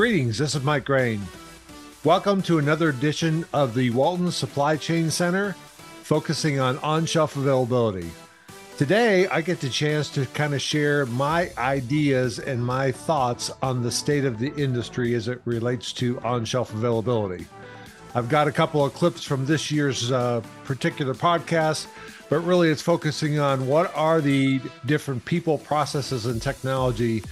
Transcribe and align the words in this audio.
Greetings, 0.00 0.38
this 0.38 0.54
is 0.54 0.62
Mike 0.62 0.86
Graen. 0.86 1.20
Welcome 2.04 2.40
to 2.44 2.56
another 2.56 2.88
edition 2.88 3.44
of 3.52 3.74
the 3.74 3.90
Walton 3.90 4.30
Supply 4.30 4.78
Chain 4.78 5.10
Center, 5.10 5.52
focusing 6.04 6.58
on 6.58 6.78
on 6.78 7.04
shelf 7.04 7.36
availability. 7.36 8.10
Today, 8.78 9.28
I 9.28 9.42
get 9.42 9.60
the 9.60 9.68
chance 9.68 10.08
to 10.12 10.24
kind 10.24 10.54
of 10.54 10.62
share 10.62 11.04
my 11.04 11.50
ideas 11.58 12.38
and 12.38 12.64
my 12.64 12.92
thoughts 12.92 13.50
on 13.60 13.82
the 13.82 13.90
state 13.90 14.24
of 14.24 14.38
the 14.38 14.54
industry 14.54 15.14
as 15.14 15.28
it 15.28 15.42
relates 15.44 15.92
to 15.92 16.18
on 16.20 16.46
shelf 16.46 16.72
availability. 16.72 17.44
I've 18.14 18.30
got 18.30 18.48
a 18.48 18.52
couple 18.52 18.82
of 18.82 18.94
clips 18.94 19.22
from 19.22 19.44
this 19.44 19.70
year's 19.70 20.10
uh, 20.10 20.40
particular 20.64 21.12
podcast, 21.12 21.88
but 22.30 22.38
really 22.38 22.70
it's 22.70 22.80
focusing 22.80 23.38
on 23.38 23.66
what 23.66 23.94
are 23.94 24.22
the 24.22 24.62
different 24.86 25.26
people, 25.26 25.58
processes, 25.58 26.24
and 26.24 26.40
technology 26.40 27.22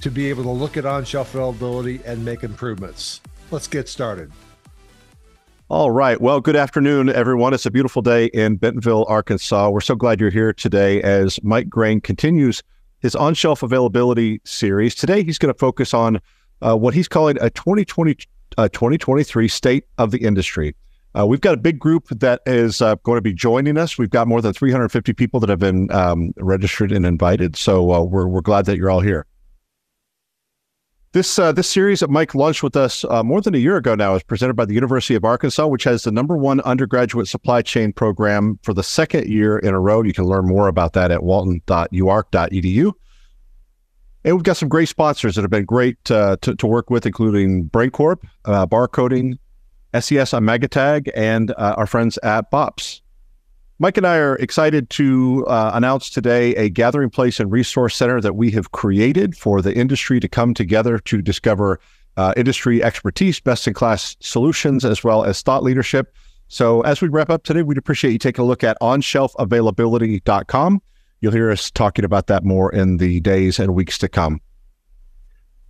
to 0.00 0.10
be 0.10 0.28
able 0.28 0.42
to 0.44 0.50
look 0.50 0.76
at 0.76 0.84
on 0.84 1.04
shelf 1.04 1.34
availability 1.34 2.00
and 2.04 2.24
make 2.24 2.42
improvements. 2.42 3.20
Let's 3.50 3.68
get 3.68 3.88
started. 3.88 4.30
All 5.68 5.90
right. 5.90 6.20
Well, 6.20 6.40
good 6.40 6.54
afternoon, 6.54 7.08
everyone. 7.08 7.52
It's 7.52 7.66
a 7.66 7.72
beautiful 7.72 8.00
day 8.00 8.26
in 8.26 8.54
Bentonville, 8.54 9.04
Arkansas. 9.08 9.68
We're 9.68 9.80
so 9.80 9.96
glad 9.96 10.20
you're 10.20 10.30
here 10.30 10.52
today 10.52 11.02
as 11.02 11.42
Mike 11.42 11.68
Graen 11.68 12.00
continues 12.00 12.62
his 13.00 13.16
on 13.16 13.34
shelf 13.34 13.64
availability 13.64 14.40
series. 14.44 14.94
Today, 14.94 15.24
he's 15.24 15.38
going 15.38 15.52
to 15.52 15.58
focus 15.58 15.92
on 15.92 16.20
uh, 16.62 16.76
what 16.76 16.94
he's 16.94 17.08
calling 17.08 17.36
a 17.40 17.50
2020, 17.50 18.16
uh, 18.56 18.68
2023 18.68 19.48
state 19.48 19.84
of 19.98 20.12
the 20.12 20.18
industry. 20.18 20.74
Uh, 21.18 21.26
we've 21.26 21.40
got 21.40 21.54
a 21.54 21.56
big 21.56 21.78
group 21.78 22.08
that 22.10 22.42
is 22.46 22.82
uh, 22.82 22.94
going 23.02 23.16
to 23.16 23.22
be 23.22 23.32
joining 23.32 23.78
us. 23.78 23.96
We've 23.96 24.10
got 24.10 24.28
more 24.28 24.42
than 24.42 24.52
350 24.52 25.14
people 25.14 25.40
that 25.40 25.48
have 25.48 25.58
been 25.58 25.90
um, 25.90 26.32
registered 26.36 26.92
and 26.92 27.06
invited. 27.06 27.56
So 27.56 27.90
uh, 27.90 28.02
we're, 28.02 28.28
we're 28.28 28.42
glad 28.42 28.66
that 28.66 28.76
you're 28.76 28.90
all 28.90 29.00
here. 29.00 29.26
This 31.16 31.38
uh, 31.38 31.50
this 31.50 31.66
series 31.66 32.00
that 32.00 32.10
Mike 32.10 32.34
launched 32.34 32.62
with 32.62 32.76
us 32.76 33.02
uh, 33.08 33.22
more 33.22 33.40
than 33.40 33.54
a 33.54 33.58
year 33.58 33.78
ago 33.78 33.94
now 33.94 34.16
is 34.16 34.22
presented 34.22 34.52
by 34.52 34.66
the 34.66 34.74
University 34.74 35.14
of 35.14 35.24
Arkansas, 35.24 35.66
which 35.66 35.84
has 35.84 36.04
the 36.04 36.12
number 36.12 36.36
one 36.36 36.60
undergraduate 36.60 37.26
supply 37.26 37.62
chain 37.62 37.90
program 37.94 38.58
for 38.62 38.74
the 38.74 38.82
second 38.82 39.26
year 39.26 39.56
in 39.56 39.72
a 39.72 39.80
row. 39.80 40.02
You 40.02 40.12
can 40.12 40.24
learn 40.24 40.46
more 40.46 40.68
about 40.68 40.92
that 40.92 41.10
at 41.10 41.22
walton.uark.edu. 41.22 42.92
And 44.26 44.36
we've 44.36 44.44
got 44.44 44.58
some 44.58 44.68
great 44.68 44.90
sponsors 44.90 45.36
that 45.36 45.40
have 45.40 45.50
been 45.50 45.64
great 45.64 46.10
uh, 46.10 46.36
to, 46.42 46.54
to 46.54 46.66
work 46.66 46.90
with, 46.90 47.06
including 47.06 47.70
BrainCorp, 47.70 48.18
uh, 48.44 48.66
Barcoding, 48.66 49.38
SES-imagotag, 49.94 51.08
and 51.14 51.50
uh, 51.52 51.76
our 51.78 51.86
friends 51.86 52.18
at 52.24 52.50
BOPS. 52.50 53.00
Mike 53.78 53.98
and 53.98 54.06
I 54.06 54.16
are 54.16 54.36
excited 54.36 54.88
to 54.90 55.44
uh, 55.48 55.72
announce 55.74 56.08
today 56.08 56.54
a 56.54 56.70
gathering 56.70 57.10
place 57.10 57.38
and 57.38 57.52
resource 57.52 57.94
center 57.94 58.22
that 58.22 58.34
we 58.34 58.50
have 58.52 58.72
created 58.72 59.36
for 59.36 59.60
the 59.60 59.74
industry 59.74 60.18
to 60.18 60.28
come 60.28 60.54
together 60.54 60.98
to 61.00 61.20
discover 61.20 61.78
uh, 62.16 62.32
industry 62.38 62.82
expertise, 62.82 63.38
best 63.38 63.68
in 63.68 63.74
class 63.74 64.16
solutions, 64.20 64.82
as 64.82 65.04
well 65.04 65.24
as 65.24 65.42
thought 65.42 65.62
leadership. 65.62 66.14
So, 66.48 66.80
as 66.82 67.02
we 67.02 67.08
wrap 67.08 67.28
up 67.28 67.42
today, 67.42 67.62
we'd 67.62 67.76
appreciate 67.76 68.12
you 68.12 68.18
taking 68.18 68.42
a 68.42 68.46
look 68.46 68.64
at 68.64 68.78
onshelfavailability.com. 68.80 70.82
You'll 71.20 71.32
hear 71.32 71.50
us 71.50 71.70
talking 71.70 72.06
about 72.06 72.28
that 72.28 72.44
more 72.44 72.72
in 72.72 72.96
the 72.96 73.20
days 73.20 73.58
and 73.58 73.74
weeks 73.74 73.98
to 73.98 74.08
come. 74.08 74.40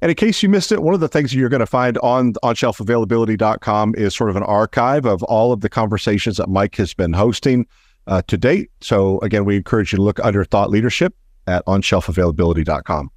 And 0.01 0.11
in 0.11 0.15
case 0.15 0.45
you 0.45 0.49
missed 0.49 0.71
it, 0.71 0.81
one 0.81 0.95
of 0.95 1.01
the 1.01 1.09
things 1.09 1.35
you're 1.35 1.49
going 1.49 1.59
to 1.59 1.67
find 1.67 1.99
on 1.99 2.35
onshelfavailability.com 2.35 3.97
is 3.97 4.15
sort 4.15 4.31
of 4.31 4.37
an 4.37 4.45
archive 4.45 5.07
of 5.07 5.25
all 5.25 5.51
of 5.51 5.63
the 5.63 5.69
conversations 5.69 6.37
that 6.37 6.49
Mike 6.49 6.77
has 6.77 6.95
been 6.95 7.13
hosting 7.13 7.67
uh, 8.07 8.23
to 8.27 8.37
date. 8.37 8.71
So 8.81 9.19
again, 9.21 9.45
we 9.45 9.57
encourage 9.57 9.93
you 9.93 9.97
to 9.97 10.03
look 10.03 10.21
under 10.25 10.45
thought 10.45 10.71
leadership 10.71 11.15
at 11.47 11.65
onshelfavailability.com. 11.67 13.11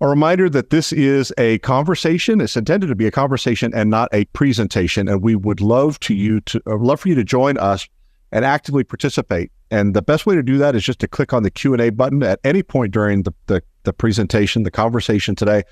A 0.00 0.08
reminder 0.08 0.50
that 0.50 0.68
this 0.68 0.92
is 0.92 1.32
a 1.38 1.58
conversation. 1.60 2.40
It's 2.42 2.56
intended 2.56 2.88
to 2.88 2.94
be 2.94 3.06
a 3.06 3.10
conversation 3.10 3.72
and 3.74 3.88
not 3.88 4.10
a 4.12 4.26
presentation. 4.26 5.08
And 5.08 5.22
we 5.22 5.36
would 5.36 5.62
love 5.62 5.98
to 6.00 6.14
you 6.14 6.40
to 6.40 6.60
uh, 6.66 6.76
love 6.76 7.00
for 7.00 7.08
you 7.08 7.14
to 7.14 7.24
join 7.24 7.56
us 7.56 7.88
and 8.30 8.44
actively 8.44 8.84
participate. 8.84 9.50
And 9.70 9.94
the 9.94 10.02
best 10.02 10.26
way 10.26 10.34
to 10.34 10.42
do 10.42 10.58
that 10.58 10.76
is 10.76 10.84
just 10.84 10.98
to 11.00 11.08
click 11.08 11.32
on 11.32 11.44
the 11.44 11.50
Q 11.50 11.72
and 11.72 11.80
A 11.80 11.90
button 11.90 12.22
at 12.22 12.40
any 12.44 12.62
point 12.62 12.92
during 12.92 13.22
the, 13.22 13.32
the, 13.46 13.62
the 13.84 13.92
presentation, 13.92 14.64
the 14.64 14.70
conversation 14.70 15.34
today. 15.34 15.62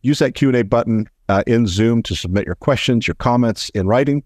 Use 0.00 0.18
that 0.20 0.34
Q 0.34 0.48
and 0.48 0.56
A 0.56 0.62
button 0.62 1.08
uh, 1.28 1.42
in 1.46 1.66
Zoom 1.66 2.02
to 2.04 2.14
submit 2.14 2.46
your 2.46 2.54
questions, 2.54 3.06
your 3.06 3.14
comments 3.14 3.68
in 3.70 3.86
writing. 3.86 4.22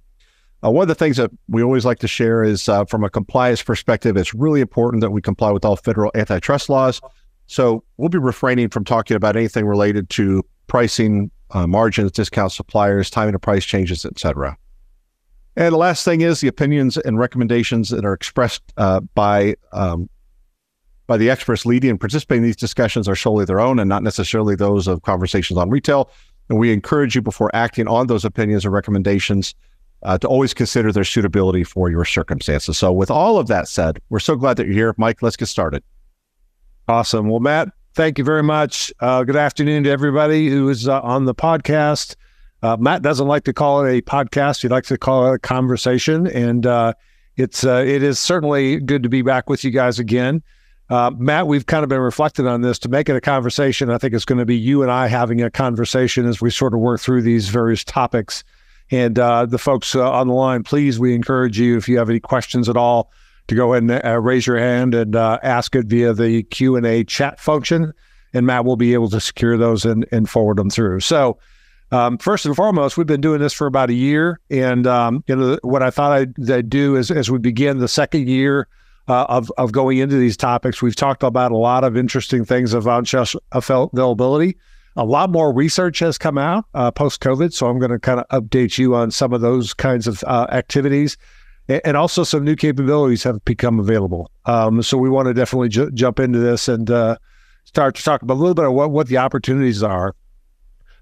Uh, 0.64 0.70
one 0.70 0.82
of 0.82 0.88
the 0.88 0.94
things 0.94 1.16
that 1.16 1.30
we 1.48 1.62
always 1.62 1.84
like 1.84 2.00
to 2.00 2.08
share 2.08 2.42
is 2.42 2.68
uh, 2.68 2.84
from 2.84 3.04
a 3.04 3.10
compliance 3.10 3.62
perspective, 3.62 4.16
it's 4.16 4.34
really 4.34 4.60
important 4.60 5.00
that 5.00 5.10
we 5.10 5.22
comply 5.22 5.50
with 5.50 5.64
all 5.64 5.76
federal 5.76 6.10
antitrust 6.14 6.68
laws. 6.68 7.00
So 7.46 7.84
we'll 7.96 8.08
be 8.08 8.18
refraining 8.18 8.68
from 8.70 8.84
talking 8.84 9.16
about 9.16 9.36
anything 9.36 9.66
related 9.66 10.10
to 10.10 10.44
pricing, 10.66 11.30
uh, 11.52 11.66
margins, 11.66 12.10
discounts, 12.10 12.56
suppliers, 12.56 13.08
timing 13.08 13.34
of 13.34 13.40
price 13.40 13.64
changes, 13.64 14.04
et 14.04 14.18
cetera. 14.18 14.56
And 15.56 15.72
the 15.72 15.78
last 15.78 16.04
thing 16.04 16.20
is 16.20 16.40
the 16.40 16.48
opinions 16.48 16.96
and 16.98 17.18
recommendations 17.18 17.88
that 17.90 18.04
are 18.04 18.12
expressed 18.12 18.62
uh, 18.76 19.00
by 19.14 19.54
um, 19.72 20.08
by 21.06 21.16
the 21.16 21.30
experts 21.30 21.64
leading 21.64 21.90
and 21.90 21.98
participating 21.98 22.42
in 22.42 22.48
these 22.48 22.54
discussions 22.56 23.08
are 23.08 23.16
solely 23.16 23.46
their 23.46 23.60
own 23.60 23.78
and 23.78 23.88
not 23.88 24.02
necessarily 24.02 24.54
those 24.54 24.86
of 24.86 25.02
conversations 25.02 25.56
on 25.56 25.70
retail. 25.70 26.10
And 26.50 26.58
we 26.58 26.70
encourage 26.70 27.14
you 27.14 27.22
before 27.22 27.50
acting 27.54 27.88
on 27.88 28.08
those 28.08 28.26
opinions 28.26 28.66
or 28.66 28.70
recommendations 28.70 29.54
uh, 30.02 30.18
to 30.18 30.28
always 30.28 30.54
consider 30.54 30.92
their 30.92 31.04
suitability 31.04 31.64
for 31.64 31.90
your 31.90 32.04
circumstances. 32.04 32.78
So, 32.78 32.92
with 32.92 33.10
all 33.10 33.38
of 33.38 33.48
that 33.48 33.68
said, 33.68 34.00
we're 34.10 34.20
so 34.20 34.36
glad 34.36 34.56
that 34.56 34.66
you're 34.66 34.74
here. 34.74 34.94
Mike, 34.96 35.22
let's 35.22 35.36
get 35.36 35.46
started. 35.46 35.82
Awesome. 36.86 37.28
Well, 37.28 37.40
Matt, 37.40 37.68
thank 37.94 38.18
you 38.18 38.24
very 38.24 38.42
much. 38.42 38.92
Uh, 39.00 39.24
good 39.24 39.36
afternoon 39.36 39.84
to 39.84 39.90
everybody 39.90 40.48
who 40.48 40.68
is 40.68 40.88
uh, 40.88 41.00
on 41.02 41.24
the 41.24 41.34
podcast. 41.34 42.14
Uh, 42.62 42.76
Matt 42.78 43.02
doesn't 43.02 43.28
like 43.28 43.44
to 43.44 43.52
call 43.52 43.84
it 43.84 43.98
a 43.98 44.02
podcast; 44.02 44.62
he 44.62 44.68
likes 44.68 44.88
to 44.88 44.98
call 44.98 45.30
it 45.30 45.34
a 45.34 45.38
conversation, 45.38 46.26
and 46.28 46.66
uh, 46.66 46.92
it's 47.36 47.64
uh, 47.64 47.84
it 47.86 48.02
is 48.02 48.18
certainly 48.18 48.78
good 48.78 49.02
to 49.02 49.08
be 49.08 49.22
back 49.22 49.48
with 49.48 49.64
you 49.64 49.70
guys 49.70 49.98
again. 49.98 50.42
Matt, 50.90 51.46
we've 51.46 51.66
kind 51.66 51.82
of 51.82 51.90
been 51.90 52.00
reflecting 52.00 52.46
on 52.46 52.62
this 52.62 52.78
to 52.78 52.88
make 52.88 53.10
it 53.10 53.16
a 53.16 53.20
conversation. 53.20 53.90
I 53.90 53.98
think 53.98 54.14
it's 54.14 54.24
going 54.24 54.38
to 54.38 54.46
be 54.46 54.56
you 54.56 54.82
and 54.82 54.90
I 54.90 55.06
having 55.06 55.42
a 55.42 55.50
conversation 55.50 56.26
as 56.26 56.40
we 56.40 56.50
sort 56.50 56.72
of 56.72 56.80
work 56.80 57.00
through 57.00 57.22
these 57.22 57.50
various 57.50 57.84
topics 57.84 58.42
and 58.90 59.18
uh, 59.18 59.46
the 59.46 59.58
folks 59.58 59.94
uh, 59.94 60.10
on 60.10 60.28
the 60.28 60.34
line, 60.34 60.62
please, 60.62 60.98
we 60.98 61.14
encourage 61.14 61.58
you 61.58 61.76
if 61.76 61.88
you 61.88 61.98
have 61.98 62.08
any 62.08 62.20
questions 62.20 62.68
at 62.68 62.76
all 62.76 63.10
to 63.48 63.54
go 63.54 63.72
ahead 63.72 63.82
and 63.82 64.04
uh, 64.04 64.20
raise 64.20 64.46
your 64.46 64.58
hand 64.58 64.94
and 64.94 65.16
uh, 65.16 65.38
ask 65.42 65.74
it 65.74 65.86
via 65.86 66.12
the 66.12 66.42
Q 66.44 66.76
and 66.76 66.86
A 66.86 67.04
chat 67.04 67.40
function, 67.40 67.92
and 68.32 68.46
Matt 68.46 68.64
will 68.64 68.76
be 68.76 68.94
able 68.94 69.08
to 69.10 69.20
secure 69.20 69.56
those 69.56 69.84
and, 69.84 70.06
and 70.12 70.28
forward 70.28 70.58
them 70.58 70.70
through. 70.70 71.00
So. 71.00 71.38
Um, 71.90 72.18
first 72.18 72.44
and 72.44 72.54
foremost, 72.54 72.98
we've 72.98 73.06
been 73.06 73.22
doing 73.22 73.40
this 73.40 73.54
for 73.54 73.66
about 73.66 73.88
a 73.88 73.94
year, 73.94 74.38
and 74.50 74.86
um, 74.86 75.24
you 75.26 75.34
know 75.34 75.58
what 75.62 75.82
I 75.82 75.88
thought 75.88 76.12
I'd, 76.12 76.50
I'd, 76.50 76.68
do 76.68 76.96
is 76.96 77.10
as 77.10 77.30
we 77.30 77.38
begin 77.38 77.78
the 77.78 77.88
second 77.88 78.28
year 78.28 78.68
uh, 79.08 79.24
of 79.30 79.50
of 79.56 79.72
going 79.72 79.96
into 79.96 80.16
these 80.16 80.36
topics, 80.36 80.82
we've 80.82 80.94
talked 80.94 81.22
about 81.22 81.50
a 81.50 81.56
lot 81.56 81.84
of 81.84 81.96
interesting 81.96 82.44
things 82.44 82.74
about 82.74 83.10
availability 83.52 84.58
a 84.98 85.04
lot 85.04 85.30
more 85.30 85.52
research 85.52 86.00
has 86.00 86.18
come 86.18 86.36
out 86.36 86.64
uh, 86.74 86.90
post 86.90 87.20
COVID. 87.20 87.52
So 87.52 87.68
I'm 87.68 87.78
going 87.78 87.92
to 87.92 88.00
kind 88.00 88.20
of 88.20 88.42
update 88.42 88.76
you 88.78 88.96
on 88.96 89.12
some 89.12 89.32
of 89.32 89.40
those 89.40 89.72
kinds 89.72 90.08
of 90.08 90.22
uh, 90.26 90.48
activities. 90.50 91.16
And 91.68 91.96
also, 91.96 92.24
some 92.24 92.44
new 92.44 92.56
capabilities 92.56 93.22
have 93.22 93.44
become 93.44 93.78
available. 93.78 94.30
Um, 94.46 94.82
so 94.82 94.96
we 94.96 95.10
want 95.10 95.28
to 95.28 95.34
definitely 95.34 95.68
ju- 95.68 95.90
jump 95.92 96.18
into 96.18 96.38
this 96.38 96.66
and 96.66 96.90
uh, 96.90 97.16
start 97.64 97.94
to 97.96 98.02
talk 98.02 98.22
about 98.22 98.34
a 98.34 98.40
little 98.40 98.54
bit 98.54 98.64
of 98.64 98.72
what, 98.72 98.90
what 98.90 99.06
the 99.06 99.18
opportunities 99.18 99.82
are. 99.82 100.16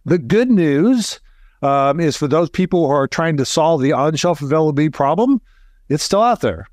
The 0.05 0.19
good 0.19 0.51
news 0.51 1.21
um, 1.63 2.01
is 2.01 2.17
for 2.17 2.27
those 2.27 2.51
people 2.51 2.87
who 2.87 2.93
are 2.93 3.07
trying 3.07 3.37
to 3.37 3.45
solve 3.45 3.81
the 3.81 3.93
on 3.93 4.17
shelf 4.17 4.43
availability 4.43 4.91
problem, 4.91 5.41
it's 5.89 6.03
still 6.03 6.23
out 6.23 6.41
there. 6.41 6.67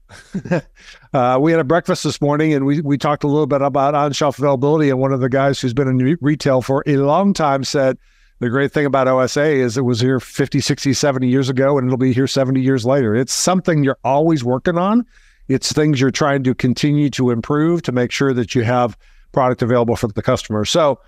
uh, 1.14 1.38
we 1.40 1.52
had 1.52 1.60
a 1.60 1.64
breakfast 1.64 2.04
this 2.04 2.20
morning 2.22 2.54
and 2.54 2.66
we, 2.66 2.82
we 2.82 2.98
talked 2.98 3.24
a 3.24 3.28
little 3.28 3.46
bit 3.46 3.62
about 3.62 3.94
on 3.94 4.12
shelf 4.14 4.40
availability. 4.40 4.90
And 4.90 5.00
one 5.00 5.14
of 5.14 5.20
the 5.20 5.30
guys 5.30 5.60
who's 5.60 5.74
been 5.74 5.88
in 5.88 6.18
retail 6.22 6.62
for 6.62 6.84
a 6.88 6.98
long 6.98 7.34
time 7.34 7.64
said 7.64 7.98
the 8.40 8.50
great 8.50 8.72
thing 8.72 8.86
about 8.86 9.08
OSA 9.08 9.44
is 9.44 9.78
it 9.78 9.82
was 9.84 10.00
here 10.00 10.20
50, 10.20 10.60
60, 10.60 10.94
70 10.94 11.28
years 11.28 11.50
ago 11.50 11.78
and 11.78 11.88
it'll 11.88 11.98
be 11.98 12.14
here 12.14 12.28
70 12.28 12.62
years 12.62 12.84
later. 12.84 13.16
It's 13.16 13.34
something 13.34 13.84
you're 13.84 14.00
always 14.04 14.44
working 14.44 14.78
on. 14.78 15.06
It's 15.48 15.72
things 15.72 16.02
you're 16.02 16.12
trying 16.12 16.44
to 16.44 16.56
continue 16.56 17.10
to 17.12 17.30
improve 17.30 17.84
to 17.84 17.92
make 17.92 18.12
sure 18.12 18.34
that 18.34 18.56
you 18.56 18.64
have 18.64 18.98
product 19.34 19.62
available 19.62 19.96
for 19.96 20.08
the 20.08 20.22
customer. 20.22 20.66
So, 20.66 21.00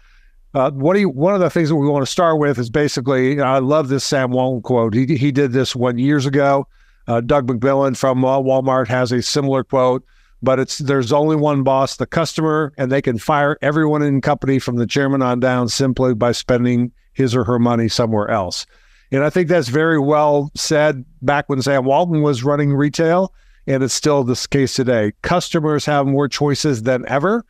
uh, 0.54 0.72
what 0.72 0.94
do 0.94 1.02
you, 1.02 1.10
one 1.10 1.34
of 1.34 1.42
the 1.42 1.50
things 1.50 1.68
that 1.68 1.76
we 1.76 1.88
want 1.88 2.06
to 2.06 2.12
start 2.12 2.40
with 2.40 2.58
is 2.58 2.70
basically, 2.70 3.32
you 3.32 3.36
know, 3.38 3.44
I 3.44 3.60
love 3.60 3.90
this 3.90 4.06
Sam 4.06 4.32
Walton 4.32 4.62
quote. 4.62 4.94
He, 4.94 5.06
he 5.18 5.32
did 5.32 5.52
this 5.52 5.76
one 5.76 5.98
years 5.98 6.26
ago. 6.26 6.66
Uh, 7.08 7.22
Doug 7.22 7.48
McMillon 7.48 7.96
from 7.96 8.26
uh, 8.26 8.40
Walmart 8.40 8.88
has 8.88 9.12
a 9.12 9.22
similar 9.22 9.64
quote, 9.64 10.04
but 10.42 10.60
it's 10.60 10.80
there's 10.80 11.14
only 11.14 11.36
one 11.36 11.64
boss, 11.64 11.98
the 11.98 12.06
customer, 12.06 12.74
and 12.78 12.92
they 12.92 13.02
can 13.02 13.18
fire 13.18 13.58
everyone 13.62 14.02
in 14.02 14.22
company 14.22 14.60
from 14.60 14.76
the 14.78 14.88
chairman 14.88 15.22
on 15.22 15.40
down 15.40 15.70
simply 15.70 16.14
by 16.14 16.32
spending 16.32 16.92
his 17.14 17.36
or 17.36 17.44
her 17.44 17.60
money 17.60 17.88
somewhere 17.88 18.30
else. 18.30 18.66
And 19.12 19.24
I 19.24 19.30
think 19.30 19.48
that's 19.48 19.70
very 19.70 20.00
well 20.00 20.52
said 20.56 21.06
back 21.22 21.48
when 21.48 21.62
Sam 21.62 21.86
Walton 21.86 22.22
was 22.22 22.44
running 22.44 22.74
retail, 22.74 23.34
and 23.68 23.84
it's 23.84 23.94
still 23.94 24.24
this 24.24 24.48
case 24.48 24.74
today. 24.76 25.14
Customers 25.22 25.86
have 25.86 26.08
more 26.08 26.28
choices 26.28 26.84
than 26.84 27.08
ever. 27.08 27.46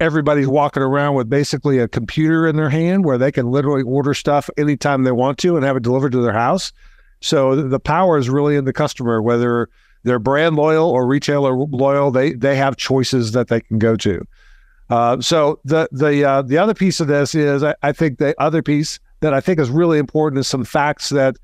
everybody's 0.00 0.48
walking 0.48 0.82
around 0.82 1.14
with 1.14 1.28
basically 1.28 1.78
a 1.78 1.88
computer 1.88 2.46
in 2.46 2.56
their 2.56 2.70
hand 2.70 3.04
where 3.04 3.18
they 3.18 3.32
can 3.32 3.50
literally 3.50 3.82
order 3.82 4.14
stuff 4.14 4.48
anytime 4.56 5.02
they 5.02 5.12
want 5.12 5.38
to 5.38 5.56
and 5.56 5.64
have 5.64 5.76
it 5.76 5.82
delivered 5.82 6.12
to 6.12 6.20
their 6.20 6.32
house. 6.32 6.72
So 7.20 7.56
the 7.56 7.80
power 7.80 8.18
is 8.18 8.30
really 8.30 8.56
in 8.56 8.64
the 8.64 8.72
customer, 8.72 9.20
whether 9.20 9.68
they're 10.04 10.18
brand 10.18 10.56
loyal 10.56 10.88
or 10.90 11.06
retailer 11.06 11.54
loyal. 11.54 12.10
They 12.10 12.32
they 12.32 12.56
have 12.56 12.76
choices 12.76 13.32
that 13.32 13.48
they 13.48 13.60
can 13.60 13.78
go 13.78 13.96
to. 13.96 14.24
Uh, 14.90 15.20
so 15.20 15.60
the 15.64 15.88
the 15.92 16.24
uh, 16.24 16.42
the 16.42 16.58
other 16.58 16.74
piece 16.74 17.00
of 17.00 17.08
this 17.08 17.34
is 17.34 17.62
I, 17.62 17.74
I, 17.82 17.92
think 17.92 18.18
the 18.18 18.34
other 18.40 18.62
piece 18.62 18.98
that 19.20 19.34
I 19.34 19.40
think 19.40 19.58
is 19.58 19.68
really 19.68 19.98
important 19.98 20.38
is 20.38 20.48
some 20.48 20.64
facts 20.64 21.10
that 21.10 21.36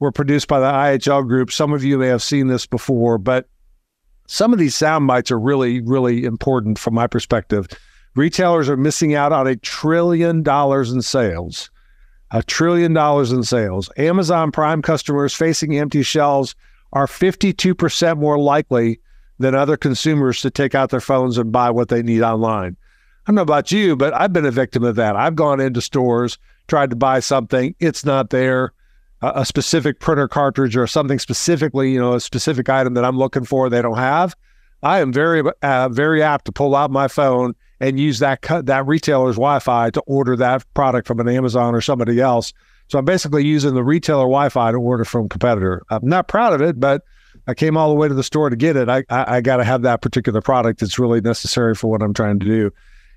were 0.00 0.12
produced 0.12 0.48
by 0.48 0.60
the 0.60 0.66
IHL 0.66 1.26
group. 1.26 1.50
Some 1.50 1.72
of 1.72 1.82
you 1.82 1.96
may 1.96 2.08
have 2.08 2.22
seen 2.22 2.48
this 2.48 2.66
before, 2.66 3.16
but 3.16 3.48
some 4.26 4.52
of 4.52 4.58
these 4.58 4.74
sound 4.74 5.06
bites 5.06 5.30
are 5.30 5.40
really 5.40 5.80
really 5.80 6.24
important 6.24 6.78
from 6.78 6.94
my 6.94 7.06
perspective. 7.06 7.68
Retailers 8.16 8.68
are 8.68 8.76
missing 8.76 9.14
out 9.14 9.32
on 9.32 9.46
a 9.46 9.56
trillion 9.56 10.42
dollars 10.42 10.90
in 10.90 11.00
sales. 11.00 11.70
A 12.32 12.42
trillion 12.42 12.92
dollars 12.92 13.32
in 13.32 13.42
sales. 13.42 13.90
Amazon 13.96 14.52
Prime 14.52 14.82
customers 14.82 15.34
facing 15.34 15.76
empty 15.76 16.02
shelves 16.02 16.54
are 16.92 17.06
52% 17.06 18.18
more 18.18 18.38
likely 18.38 19.00
than 19.38 19.54
other 19.54 19.76
consumers 19.76 20.40
to 20.42 20.50
take 20.50 20.74
out 20.74 20.90
their 20.90 21.00
phones 21.00 21.38
and 21.38 21.50
buy 21.50 21.70
what 21.70 21.88
they 21.88 22.02
need 22.02 22.22
online. 22.22 22.76
I 23.26 23.30
don't 23.30 23.36
know 23.36 23.42
about 23.42 23.72
you, 23.72 23.96
but 23.96 24.14
I've 24.14 24.32
been 24.32 24.46
a 24.46 24.50
victim 24.50 24.84
of 24.84 24.96
that. 24.96 25.16
I've 25.16 25.34
gone 25.34 25.60
into 25.60 25.80
stores, 25.80 26.38
tried 26.68 26.90
to 26.90 26.96
buy 26.96 27.20
something, 27.20 27.74
it's 27.80 28.04
not 28.04 28.30
there. 28.30 28.72
A, 29.22 29.44
specific 29.44 30.00
printer 30.00 30.28
cartridge 30.28 30.78
or 30.78 30.86
something 30.86 31.18
specifically, 31.18 31.92
you 31.92 32.00
know, 32.00 32.14
a 32.14 32.20
specific 32.20 32.70
item 32.70 32.94
that 32.94 33.04
I'm 33.04 33.18
looking 33.18 33.44
for, 33.44 33.68
they 33.68 33.82
don't 33.82 33.98
have. 33.98 34.34
I 34.82 35.00
am 35.00 35.12
very, 35.12 35.42
uh, 35.60 35.90
very 35.90 36.22
apt 36.22 36.46
to 36.46 36.52
pull 36.52 36.74
out 36.74 36.90
my 36.90 37.06
phone 37.06 37.54
and 37.80 37.98
use 37.98 38.18
that 38.18 38.42
that 38.66 38.86
retailer's 38.86 39.36
Wi-Fi 39.36 39.90
to 39.90 40.00
order 40.02 40.36
that 40.36 40.64
product 40.74 41.08
from 41.08 41.20
an 41.20 41.28
Amazon 41.28 41.74
or 41.74 41.80
somebody 41.80 42.20
else 42.20 42.52
so 42.90 42.98
I'm 42.98 43.04
basically 43.04 43.44
using 43.44 43.74
the 43.74 43.84
retailer 43.84 44.24
Wi-Fi 44.24 44.72
to 44.72 44.76
order 44.76 45.04
from 45.04 45.28
competitor. 45.28 45.84
I'm 45.90 46.08
not 46.08 46.26
proud 46.26 46.54
of 46.54 46.60
it, 46.60 46.80
but 46.80 47.04
I 47.46 47.54
came 47.54 47.76
all 47.76 47.88
the 47.88 47.94
way 47.94 48.08
to 48.08 48.14
the 48.14 48.24
store 48.24 48.50
to 48.50 48.56
get 48.56 48.74
it. 48.74 48.88
I 48.88 49.04
I, 49.08 49.36
I 49.36 49.40
got 49.40 49.58
to 49.58 49.64
have 49.64 49.82
that 49.82 50.02
particular 50.02 50.40
product. 50.40 50.82
It's 50.82 50.98
really 50.98 51.20
necessary 51.20 51.76
for 51.76 51.88
what 51.88 52.02
I'm 52.02 52.12
trying 52.12 52.40
to 52.40 52.46
do. 52.46 52.72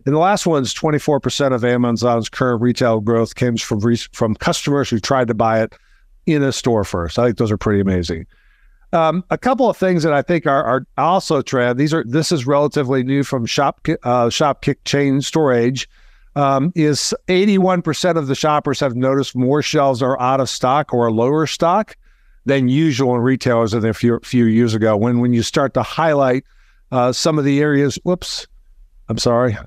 And 0.05 0.13
the 0.13 0.19
last 0.19 0.45
one's 0.45 0.75
24% 0.75 1.53
of 1.53 1.65
Amazon's 1.65 2.29
current 2.29 2.61
retail 2.61 2.99
growth 2.99 3.33
comes 3.33 3.63
from 3.63 3.79
re- 3.79 3.97
from 4.11 4.35
customers 4.35 4.91
who 4.91 4.99
tried 4.99 5.29
to 5.29 5.33
buy 5.33 5.63
it 5.63 5.73
in 6.27 6.43
a 6.43 6.51
store 6.51 6.83
first. 6.83 7.17
I 7.17 7.25
think 7.25 7.39
those 7.39 7.51
are 7.51 7.57
pretty 7.57 7.79
amazing. 7.79 8.27
Um, 8.93 9.23
a 9.31 9.39
couple 9.39 9.67
of 9.69 9.75
things 9.75 10.03
that 10.03 10.13
I 10.13 10.21
think 10.21 10.45
are, 10.45 10.63
are 10.63 10.85
also 10.97 11.41
trend. 11.41 11.79
These 11.79 11.93
are 11.93 12.03
this 12.05 12.31
is 12.31 12.45
relatively 12.45 13.03
new 13.03 13.23
from 13.23 13.45
Shop 13.47 13.81
uh, 13.87 14.29
Shopkick 14.29 14.77
Chain 14.85 15.21
Store 15.21 15.51
Age 15.51 15.89
um, 16.35 16.71
is 16.75 17.13
81% 17.27 18.17
of 18.17 18.27
the 18.27 18.35
shoppers 18.35 18.79
have 18.79 18.95
noticed 18.95 19.35
more 19.35 19.61
shelves 19.61 20.01
are 20.01 20.19
out 20.21 20.39
of 20.39 20.49
stock 20.49 20.93
or 20.93 21.11
lower 21.11 21.47
stock 21.47 21.95
than 22.45 22.67
usual 22.67 23.15
in 23.15 23.21
retailers 23.21 23.71
than 23.71 23.85
a 23.85 23.93
few, 23.93 24.19
few 24.23 24.45
years 24.45 24.73
ago. 24.73 24.95
When 24.97 25.19
when 25.19 25.33
you 25.33 25.43
start 25.43 25.73
to 25.75 25.83
highlight 25.83 26.43
uh, 26.91 27.11
some 27.11 27.39
of 27.39 27.45
the 27.45 27.61
areas, 27.61 27.97
whoops, 28.03 28.47
I'm 29.09 29.17
sorry. 29.17 29.57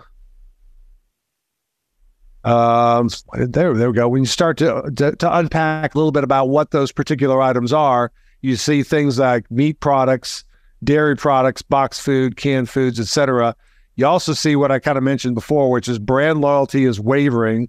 Um, 2.45 3.09
there, 3.33 3.75
there 3.75 3.91
we 3.91 3.97
go. 3.97 4.09
When 4.09 4.23
you 4.23 4.27
start 4.27 4.57
to, 4.59 4.89
to, 4.95 5.17
to 5.17 5.37
unpack 5.37 5.95
a 5.95 5.99
little 5.99 6.13
bit 6.13 6.23
about 6.23 6.49
what 6.49 6.71
those 6.71 6.93
particular 6.93 7.43
items 7.43 7.73
are, 7.73 8.13
you 8.47 8.55
see 8.55 8.85
things 8.85 9.19
like 9.19 9.51
meat 9.51 9.81
products, 9.81 10.45
dairy 10.85 11.17
products, 11.17 11.63
box 11.63 11.99
food, 11.99 12.37
canned 12.37 12.71
foods, 12.71 13.01
etc. 13.01 13.57
You 13.97 14.07
also 14.07 14.35
see 14.35 14.55
what 14.55 14.71
I 14.71 14.79
kind 14.79 14.97
of 14.97 15.03
mentioned 15.03 15.35
before, 15.35 15.69
which 15.69 15.89
is 15.89 15.99
brand 15.99 16.41
loyalty 16.41 16.85
is 16.85 17.01
wavering. 17.01 17.69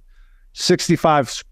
65% 0.54 1.44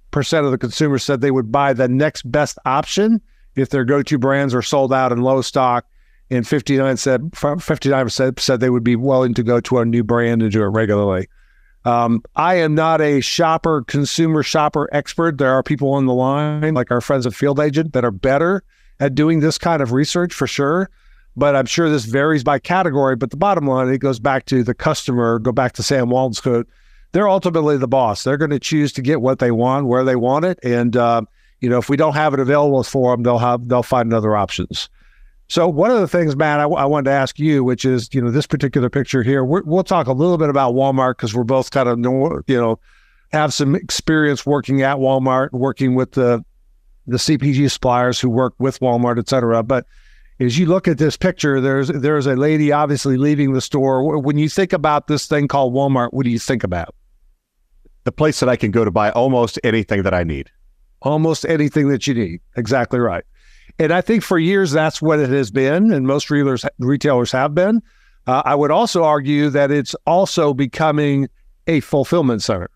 of 0.46 0.52
the 0.52 0.60
consumers 0.60 1.04
said 1.04 1.22
they 1.22 1.32
would 1.32 1.52
buy 1.52 1.74
the 1.74 1.88
next 1.88 2.32
best 2.32 2.60
option 2.66 3.20
if 3.56 3.70
their 3.70 3.84
go-to 3.84 4.20
brands 4.20 4.54
are 4.54 4.62
sold 4.62 4.94
out 4.94 5.12
and 5.12 5.24
low 5.24 5.42
stock. 5.42 5.88
And 6.30 6.48
59 6.48 6.98
said 6.98 7.22
59% 7.22 8.40
said 8.40 8.60
they 8.60 8.70
would 8.70 8.84
be 8.84 8.96
willing 8.96 9.34
to 9.34 9.44
go 9.44 9.60
to 9.60 9.80
a 9.80 9.86
new 9.86 10.04
brand 10.04 10.44
and 10.44 10.52
do 10.52 10.62
it 10.62 10.68
regularly. 10.68 11.28
Um, 11.84 12.22
I 12.36 12.56
am 12.56 12.76
not 12.76 13.02
a 13.02 13.22
shopper, 13.22 13.84
consumer 13.84 14.44
shopper 14.44 14.88
expert. 14.92 15.40
There 15.40 15.52
are 15.52 15.64
people 15.64 15.94
on 15.94 16.06
the 16.06 16.14
line, 16.14 16.76
like 16.76 16.92
our 16.92 17.02
friends 17.02 17.26
at 17.26 17.34
Field 17.34 17.60
Agent, 17.60 17.94
that 17.94 18.06
are 18.06 18.12
better 18.12 18.64
at 19.00 19.16
doing 19.16 19.40
this 19.40 19.58
kind 19.58 19.82
of 19.82 19.92
research 19.92 20.34
for 20.34 20.48
sure 20.48 20.90
but 21.36 21.56
I'm 21.56 21.66
sure 21.66 21.90
this 21.90 22.06
varies 22.06 22.44
by 22.44 22.60
category. 22.60 23.16
But 23.16 23.32
the 23.32 23.38
bottom 23.38 23.68
line, 23.68 23.90
it 23.90 23.98
goes 24.00 24.20
back 24.20 24.46
to 24.46 24.64
the 24.64 24.74
customer, 24.74 25.40
go 25.40 25.52
back 25.52 25.74
to 25.74 25.84
Sam 25.84 26.10
Walton's 26.10 26.40
quote. 26.40 26.68
They're 27.12 27.30
ultimately 27.30 27.78
the 27.78 27.88
boss. 27.88 28.24
They're 28.24 28.38
going 28.38 28.52
to 28.52 28.60
choose 28.60 28.92
to 28.94 29.02
get 29.02 29.22
what 29.22 29.40
they 29.40 29.52
want, 29.52 29.88
where 29.88 30.04
they 30.04 30.16
want 30.16 30.46
it. 30.46 30.60
And, 30.64 30.98
uh, 30.98 31.22
you 31.62 31.70
know, 31.70 31.78
if 31.78 31.90
we 31.90 31.98
don't 31.98 32.14
have 32.14 32.34
it 32.34 32.40
available 32.40 32.84
for 32.84 33.14
them, 33.14 33.24
they'll 33.24 33.38
have, 33.38 33.68
they'll 33.70 33.84
find 33.84 34.14
other 34.14 34.36
options. 34.36 34.90
So 35.48 35.68
one 35.68 35.92
of 35.92 36.00
the 36.00 36.08
things, 36.08 36.36
Matt, 36.36 36.60
I, 36.60 36.64
I 36.64 36.86
wanted 36.86 37.06
to 37.06 37.16
ask 37.16 37.40
you, 37.40 37.64
which 37.64 37.86
is, 37.86 38.10
you 38.14 38.22
know, 38.22 38.32
this 38.32 38.48
particular 38.48 38.90
picture 38.90 39.24
here, 39.24 39.46
we 39.46 39.62
will 39.62 39.84
talk 39.84 40.08
a 40.08 40.14
little 40.14 40.38
bit 40.38 40.50
about 40.50 40.74
Walmart 40.74 41.18
because 41.18 41.34
we're 41.34 41.44
both 41.44 41.72
kind 41.72 41.88
of, 41.88 42.00
you 42.48 42.58
know, 42.60 42.80
have 43.32 43.54
some 43.54 43.76
experience 43.76 44.46
working 44.46 44.82
at 44.82 44.98
Walmart, 44.98 45.52
working 45.52 45.96
with 45.96 46.14
the, 46.14 46.44
the 47.08 47.18
CPG 47.18 47.70
suppliers 47.70 48.20
who 48.20 48.30
work 48.30 48.54
with 48.60 48.80
Walmart, 48.80 49.20
et 49.20 49.30
cetera. 49.30 49.64
But 49.64 49.86
as 50.40 50.58
you 50.58 50.66
look 50.66 50.88
at 50.88 50.98
this 50.98 51.16
picture, 51.16 51.62
there's 51.62 51.88
there's 51.88 52.26
a 52.26 52.36
lady 52.36 52.72
obviously 52.72 53.18
leaving 53.18 53.54
the 53.54 53.62
store. 53.62 54.20
When 54.20 54.38
you 54.38 54.50
think 54.50 54.74
about 54.74 55.08
this 55.08 55.28
thing 55.28 55.48
called 55.48 55.74
Walmart, 55.74 56.10
what 56.12 56.24
do 56.24 56.30
you 56.30 56.40
think 56.40 56.64
about? 56.64 56.94
The 58.04 58.12
place 58.12 58.40
that 58.40 58.50
I 58.50 58.56
can 58.56 58.72
go 58.72 58.86
to 58.86 58.92
buy 58.92 59.12
almost 59.12 59.60
anything 59.64 60.04
that 60.04 60.14
I 60.14 60.24
need. 60.24 60.50
Almost 61.02 61.46
anything 61.46 61.88
that 61.90 62.06
you 62.08 62.14
need. 62.14 62.42
Exactly 62.56 63.00
right. 63.00 63.24
And 63.80 63.92
I 63.92 64.02
think 64.02 64.24
for 64.24 64.38
years 64.38 64.72
that's 64.72 65.02
what 65.02 65.20
it 65.20 65.30
has 65.30 65.52
been, 65.52 65.92
and 65.92 66.06
most 66.06 66.30
retailers 66.30 66.66
retailers 66.80 67.32
have 67.32 67.56
been. 67.56 67.82
Uh, 68.28 68.42
I 68.44 68.56
would 68.56 68.72
also 68.72 69.04
argue 69.04 69.50
that 69.52 69.70
it's 69.70 69.94
also 70.08 70.54
becoming 70.54 71.28
a 71.68 71.80
fulfillment 71.80 72.42
center 72.42 72.70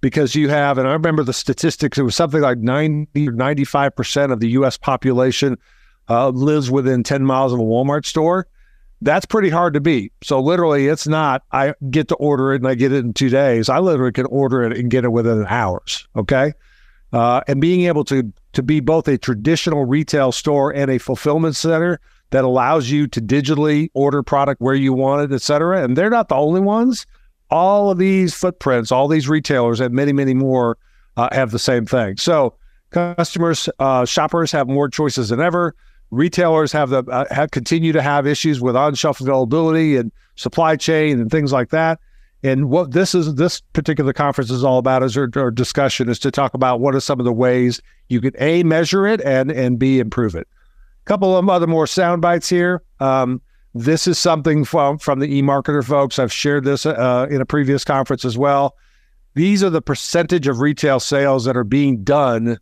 because 0.00 0.34
you 0.34 0.48
have, 0.48 0.78
and 0.78 0.88
I 0.88 0.92
remember 0.92 1.22
the 1.22 1.32
statistics, 1.32 1.98
it 1.98 2.02
was 2.02 2.16
something 2.16 2.40
like 2.40 2.58
90 2.58 3.28
or 3.28 3.32
95% 3.32 4.32
of 4.32 4.40
the 4.40 4.48
US 4.50 4.76
population 4.76 5.56
uh, 6.08 6.28
lives 6.30 6.70
within 6.70 7.02
10 7.02 7.24
miles 7.24 7.52
of 7.52 7.60
a 7.60 7.62
Walmart 7.62 8.04
store, 8.04 8.46
that's 9.02 9.26
pretty 9.26 9.48
hard 9.48 9.74
to 9.74 9.80
beat. 9.80 10.12
So 10.22 10.40
literally, 10.40 10.88
it's 10.88 11.06
not 11.06 11.42
I 11.52 11.74
get 11.90 12.08
to 12.08 12.14
order 12.16 12.52
it 12.52 12.56
and 12.56 12.68
I 12.68 12.74
get 12.74 12.92
it 12.92 13.04
in 13.04 13.14
two 13.14 13.30
days. 13.30 13.68
I 13.68 13.78
literally 13.78 14.12
can 14.12 14.26
order 14.26 14.62
it 14.62 14.76
and 14.76 14.90
get 14.90 15.04
it 15.04 15.12
within 15.12 15.46
hours. 15.46 16.06
Okay, 16.16 16.52
uh, 17.12 17.40
and 17.48 17.60
being 17.60 17.82
able 17.82 18.04
to 18.04 18.30
to 18.52 18.62
be 18.62 18.80
both 18.80 19.08
a 19.08 19.16
traditional 19.16 19.84
retail 19.84 20.32
store 20.32 20.74
and 20.74 20.90
a 20.90 20.98
fulfillment 20.98 21.56
center 21.56 22.00
that 22.30 22.44
allows 22.44 22.90
you 22.90 23.06
to 23.08 23.20
digitally 23.20 23.90
order 23.94 24.22
product 24.22 24.60
where 24.60 24.74
you 24.74 24.92
want 24.92 25.22
it, 25.22 25.34
et 25.34 25.42
cetera. 25.42 25.82
And 25.82 25.96
they're 25.96 26.10
not 26.10 26.28
the 26.28 26.36
only 26.36 26.60
ones. 26.60 27.06
All 27.50 27.90
of 27.90 27.98
these 27.98 28.34
footprints, 28.34 28.92
all 28.92 29.08
these 29.08 29.28
retailers, 29.28 29.80
and 29.80 29.94
many, 29.94 30.12
many 30.12 30.34
more 30.34 30.78
uh, 31.16 31.28
have 31.32 31.50
the 31.50 31.58
same 31.58 31.84
thing. 31.84 32.16
So 32.16 32.54
customers, 32.90 33.68
uh, 33.78 34.04
shoppers 34.04 34.52
have 34.52 34.68
more 34.68 34.88
choices 34.88 35.30
than 35.30 35.40
ever 35.40 35.74
retailers 36.10 36.72
have 36.72 36.90
the 36.90 37.04
uh, 37.04 37.24
have 37.30 37.50
continue 37.50 37.92
to 37.92 38.02
have 38.02 38.26
issues 38.26 38.60
with 38.60 38.76
on 38.76 38.94
shelf 38.94 39.20
availability 39.20 39.96
and 39.96 40.12
supply 40.36 40.76
chain 40.76 41.20
and 41.20 41.30
things 41.30 41.52
like 41.52 41.70
that. 41.70 42.00
And 42.42 42.70
what 42.70 42.92
this 42.92 43.14
is 43.14 43.34
this 43.34 43.60
particular 43.60 44.12
conference 44.12 44.50
is 44.50 44.64
all 44.64 44.78
about 44.78 45.02
is 45.02 45.16
our, 45.16 45.28
our 45.36 45.50
discussion 45.50 46.08
is 46.08 46.18
to 46.20 46.30
talk 46.30 46.54
about 46.54 46.80
what 46.80 46.94
are 46.94 47.00
some 47.00 47.20
of 47.20 47.24
the 47.24 47.32
ways 47.32 47.80
you 48.08 48.20
can 48.20 48.32
a 48.38 48.62
measure 48.62 49.06
it 49.06 49.20
and 49.22 49.50
and 49.50 49.78
b 49.78 49.98
improve 49.98 50.34
it. 50.34 50.48
A 51.02 51.04
couple 51.04 51.36
of 51.36 51.48
other 51.48 51.66
more 51.66 51.86
sound 51.86 52.22
bites 52.22 52.48
here. 52.48 52.82
Um, 52.98 53.40
this 53.74 54.06
is 54.06 54.18
something 54.18 54.64
from 54.64 54.98
from 54.98 55.20
the 55.20 55.38
e-marketer 55.38 55.84
folks. 55.84 56.18
I've 56.18 56.32
shared 56.32 56.64
this 56.64 56.86
uh, 56.86 57.26
in 57.30 57.40
a 57.40 57.46
previous 57.46 57.84
conference 57.84 58.24
as 58.24 58.36
well. 58.36 58.76
These 59.34 59.62
are 59.62 59.70
the 59.70 59.82
percentage 59.82 60.48
of 60.48 60.60
retail 60.60 60.98
sales 60.98 61.44
that 61.44 61.56
are 61.56 61.64
being 61.64 62.02
done 62.02 62.58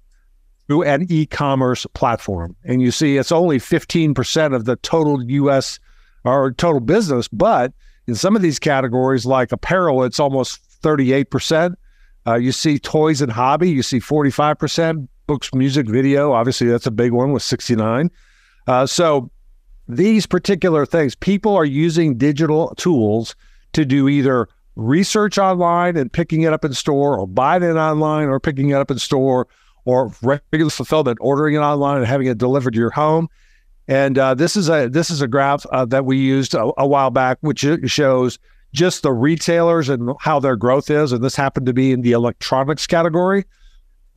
through 0.67 0.83
an 0.83 1.07
e-commerce 1.09 1.87
platform. 1.95 2.55
And 2.65 2.83
you 2.83 2.91
see 2.91 3.17
it's 3.17 3.33
only 3.33 3.59
15% 3.59 4.55
of 4.55 4.67
the 4.67 4.77
total 4.77 5.25
US 5.25 5.79
or 6.25 6.53
total 6.53 6.81
business, 6.81 7.27
but 7.29 7.73
in 8.07 8.15
some 8.15 8.37
of 8.37 8.43
these 8.43 8.59
categories 8.59 9.25
like 9.25 9.50
apparel, 9.50 10.05
it's 10.05 10.21
almost 10.21 10.61
38%. 10.83 11.75
Uh, 12.27 12.35
you 12.35 12.53
see 12.53 12.79
toys 12.79 13.23
and 13.23 13.33
hobby, 13.33 13.71
you 13.71 13.83
see 13.83 13.99
45%, 13.99 15.09
books, 15.27 15.55
music, 15.55 15.88
video, 15.88 16.33
obviously 16.33 16.67
that's 16.67 16.87
a 16.87 16.91
big 16.91 17.12
one 17.12 17.33
with 17.33 17.43
69. 17.43 18.11
Uh, 18.67 18.85
so 18.85 19.31
these 19.88 20.26
particular 20.26 20.85
things, 20.85 21.14
people 21.14 21.57
are 21.57 21.64
using 21.64 22.16
digital 22.16 22.75
tools 22.76 23.35
to 23.73 23.85
do 23.85 24.09
either 24.09 24.49
research 24.76 25.38
online 25.38 25.97
and 25.97 26.12
picking 26.12 26.42
it 26.42 26.52
up 26.52 26.64
in 26.64 26.73
store 26.73 27.18
or 27.18 27.26
buying 27.26 27.62
it 27.62 27.75
online 27.75 28.28
or 28.28 28.38
picking 28.38 28.71
it 28.71 28.75
up 28.75 28.90
in 28.90 28.99
store 28.99 29.49
or 29.85 30.12
regular 30.23 30.71
fulfillment, 30.71 31.18
ordering 31.21 31.54
it 31.54 31.61
online 31.61 31.99
and 31.99 32.07
having 32.07 32.26
it 32.26 32.38
delivered 32.38 32.75
to 32.75 32.78
your 32.78 32.90
home. 32.90 33.28
And 33.88 34.18
uh, 34.18 34.35
this 34.35 34.54
is 34.54 34.68
a 34.68 34.88
this 34.88 35.11
is 35.11 35.23
a 35.23 35.26
graph 35.26 35.64
uh, 35.73 35.87
that 35.87 36.04
we 36.04 36.18
used 36.18 36.52
a, 36.52 36.71
a, 36.76 36.87
while 36.87 37.11
back, 37.11 37.38
which 37.40 37.64
shows 37.87 38.38
just 38.75 39.02
the 39.02 39.12
retailers 39.12 39.88
and 39.88 40.11
how 40.21 40.40
their 40.40 40.57
growth 40.57 40.90
is. 40.90 41.11
And 41.11 41.25
this 41.25 41.35
happened 41.35 41.64
to 41.66 41.73
be 41.73 41.92
in 41.92 42.02
the 42.02 42.12
electronics 42.12 42.87
category. 42.87 43.47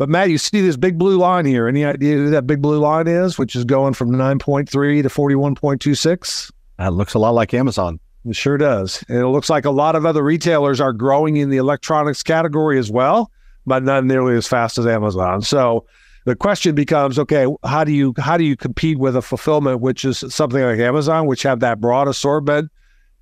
But 0.02 0.10
Matt, 0.10 0.32
you 0.32 0.40
see 0.40 0.62
this 0.62 0.78
big 0.78 0.98
blue 0.98 1.20
line 1.20 1.46
here. 1.46 1.68
Any 1.68 1.86
idea 1.86 2.16
who 2.16 2.32
that 2.32 2.48
big 2.48 2.60
blue 2.60 2.80
line 2.80 3.08
is, 3.08 3.38
which 3.38 3.56
is 3.56 3.64
going 3.64 3.94
from 3.94 4.10
9.3 4.10 4.68
to 4.68 5.08
41.26? 5.08 6.52
That 6.80 6.94
looks 6.94 7.14
a 7.14 7.20
lot 7.20 7.36
like 7.36 7.54
Amazon. 7.54 8.00
It 8.26 8.36
sure 8.36 8.58
does. 8.58 9.06
And 9.10 9.20
it 9.20 9.28
looks 9.28 9.48
like 9.48 9.64
a 9.64 9.70
lot 9.70 9.96
of 9.96 10.04
other 10.04 10.24
retailers 10.24 10.82
are 10.82 10.92
growing 10.92 11.38
in 11.38 11.52
the 11.52 11.58
electronics 11.58 12.24
category 12.24 12.80
as 12.80 12.90
well, 12.90 13.30
but 13.68 13.84
not 13.84 14.04
nearly 14.04 14.36
as 14.36 14.48
fast 14.48 14.80
as 14.80 14.88
Amazon. 14.88 15.44
So 15.44 15.86
the 16.26 16.36
question 16.36 16.74
becomes, 16.74 17.20
okay, 17.20 17.46
how 17.64 17.84
do 17.84 17.92
you 17.92 18.16
how 18.18 18.38
do 18.38 18.44
you 18.44 18.58
compete 18.58 18.98
with 18.98 19.16
a 19.16 19.22
fulfillment 19.22 19.82
which 19.82 20.04
is 20.04 20.26
something 20.30 20.64
like 20.64 20.80
Amazon, 20.80 21.28
which 21.28 21.44
have 21.44 21.60
that 21.60 21.80
broad 21.80 22.08
assortment? 22.08 22.72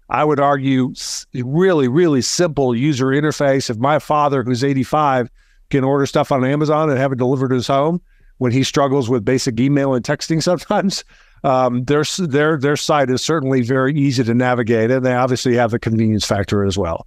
I 0.09 0.23
would 0.23 0.39
argue 0.39 0.93
really, 1.33 1.89
really 1.89 2.21
simple 2.21 2.73
user 2.73 3.07
interface. 3.07 3.69
If 3.69 3.75
my 3.75 3.99
father, 3.99 4.43
who's 4.43 4.63
85, 4.63 5.29
can 5.69 5.83
order 5.83 6.05
stuff 6.05 6.31
on 6.31 6.43
Amazon 6.43 6.89
and 6.89 6.97
have 6.97 7.11
it 7.11 7.17
delivered 7.17 7.49
to 7.49 7.55
his 7.55 7.67
home 7.67 8.01
when 8.39 8.51
he 8.51 8.63
struggles 8.63 9.09
with 9.09 9.23
basic 9.23 9.59
email 9.59 9.93
and 9.93 10.03
texting 10.03 10.41
sometimes, 10.49 11.03
um, 11.43 11.83
their 11.85 12.03
their 12.17 12.57
their 12.57 12.75
site 12.75 13.09
is 13.09 13.21
certainly 13.21 13.61
very 13.61 13.93
easy 13.93 14.23
to 14.23 14.33
navigate, 14.33 14.91
and 14.91 15.05
they 15.05 15.13
obviously 15.13 15.55
have 15.55 15.71
the 15.71 15.79
convenience 15.79 16.25
factor 16.25 16.65
as 16.65 16.77
well. 16.77 17.05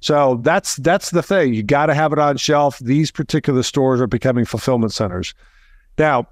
So 0.00 0.40
that's 0.42 0.76
that's 0.76 1.10
the 1.10 1.22
thing. 1.22 1.54
You 1.54 1.62
got 1.62 1.86
to 1.86 1.94
have 1.94 2.12
it 2.12 2.18
on 2.18 2.36
shelf. 2.38 2.78
These 2.78 3.10
particular 3.10 3.62
stores 3.62 4.00
are 4.00 4.06
becoming 4.06 4.44
fulfillment 4.44 4.92
centers. 4.92 5.34
Now, 5.96 6.28